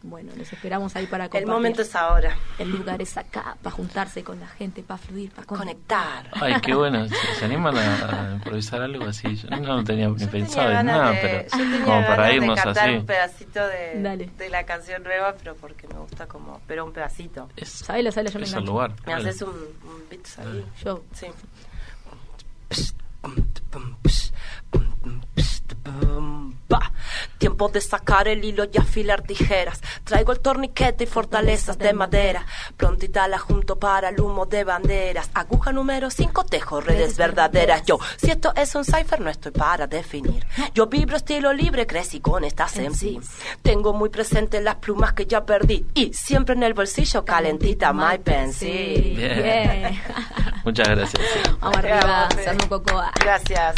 bueno, 0.09 0.31
los 0.37 0.51
esperamos 0.51 0.95
ahí 0.95 1.05
para 1.07 1.25
El 1.25 1.29
compartir. 1.29 1.53
momento 1.53 1.81
es 1.81 1.95
ahora. 1.95 2.35
El 2.59 2.69
lugar 2.71 3.01
es 3.01 3.17
acá, 3.17 3.57
para 3.61 3.75
juntarse 3.75 4.23
con 4.23 4.39
la 4.39 4.47
gente, 4.47 4.83
para 4.83 4.97
fluir, 4.97 5.31
para 5.31 5.45
Conectar. 5.47 6.29
Ay, 6.33 6.55
qué 6.61 6.73
bueno. 6.75 7.07
¿Se, 7.07 7.15
se 7.39 7.45
animan 7.45 7.77
a, 7.77 8.31
a 8.31 8.33
improvisar 8.35 8.81
algo 8.81 9.05
así? 9.05 9.35
Yo 9.35 9.49
no 9.49 9.77
lo 9.77 9.83
tenía 9.83 10.07
ni 10.07 10.17
Yo 10.17 10.29
pensado 10.29 10.67
tenía 10.67 10.79
en 10.81 10.85
nada, 10.85 11.11
de- 11.11 11.19
pero 11.21 11.43
yo 11.43 11.49
tenía 11.57 11.85
como 11.85 12.07
para 12.07 12.25
de 12.27 12.35
irnos 12.35 12.61
cantar 12.61 12.87
así. 12.89 12.97
un 12.97 13.05
pedacito 13.05 13.67
de, 13.67 14.01
Dale. 14.01 14.29
de 14.37 14.49
la 14.49 14.63
canción 14.65 15.03
nueva, 15.03 15.33
pero 15.37 15.55
porque 15.55 15.87
me 15.87 15.95
gusta 15.95 16.27
como, 16.27 16.61
pero 16.67 16.85
un 16.85 16.93
pedacito. 16.93 17.49
Es, 17.55 17.69
sabelo, 17.69 18.09
yo 18.11 18.21
me 18.21 18.29
es 18.29 18.35
el 18.35 18.43
engancho. 18.43 18.59
lugar. 18.61 18.91
Me 19.05 19.11
dale. 19.13 19.29
haces 19.29 19.41
un, 19.41 19.49
un 19.49 20.09
beat 20.09 20.25
ahí. 20.39 20.65
Yo. 20.83 21.03
Sí. 21.13 21.27
Tiempo 27.37 27.69
de 27.69 27.81
sacar 27.81 28.27
el 28.27 28.43
hilo 28.43 28.65
y 28.71 28.77
afilar 28.77 29.21
tijeras. 29.21 29.81
Traigo 30.03 30.31
el 30.31 30.39
torniquete 30.39 31.03
y 31.03 31.07
fortalezas 31.07 31.77
de 31.77 31.93
madera. 31.93 32.45
Prontita 32.77 33.27
la 33.27 33.37
junto 33.37 33.77
para 33.77 34.09
el 34.09 34.19
humo 34.19 34.45
de 34.45 34.63
banderas. 34.63 35.29
Aguja 35.33 35.71
número 35.71 36.09
5, 36.09 36.45
tejo 36.45 36.81
redes 36.81 37.17
verdaderas. 37.17 37.83
Yo, 37.85 37.99
si 38.17 38.31
esto 38.31 38.53
es 38.55 38.73
un 38.75 38.85
cipher, 38.85 39.19
no 39.19 39.29
estoy 39.29 39.51
para 39.51 39.87
definir. 39.87 40.45
Yo 40.73 40.87
vibro 40.87 41.17
estilo 41.17 41.53
libre, 41.53 41.85
crecí 41.87 42.19
con 42.19 42.43
estas 42.43 42.77
MC. 42.77 43.19
Tengo 43.61 43.93
muy 43.93 44.09
presente 44.09 44.61
las 44.61 44.75
plumas 44.75 45.13
que 45.13 45.25
ya 45.25 45.45
perdí. 45.45 45.85
Y 45.93 46.13
siempre 46.13 46.55
en 46.55 46.63
el 46.63 46.73
bolsillo 46.73 47.25
calentita 47.25 47.93
my 47.93 48.17
pencil. 48.23 49.15
Bien. 49.15 49.43
Bien. 49.43 50.01
Muchas 50.65 50.89
gracias. 50.89 51.23
Vamos 51.59 51.77
arriba, 51.77 52.29
cocoa. 52.69 53.11
Gracias. 53.19 53.75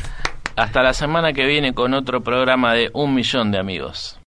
Hasta 0.57 0.81
la 0.81 0.93
semana 0.93 1.33
que 1.33 1.45
viene 1.45 1.75
con 1.75 1.93
otro 1.93 2.21
programa 2.23 2.73
de 2.73 2.89
Un 2.93 3.13
Millón 3.13 3.51
de 3.51 3.59
Amigos. 3.59 4.19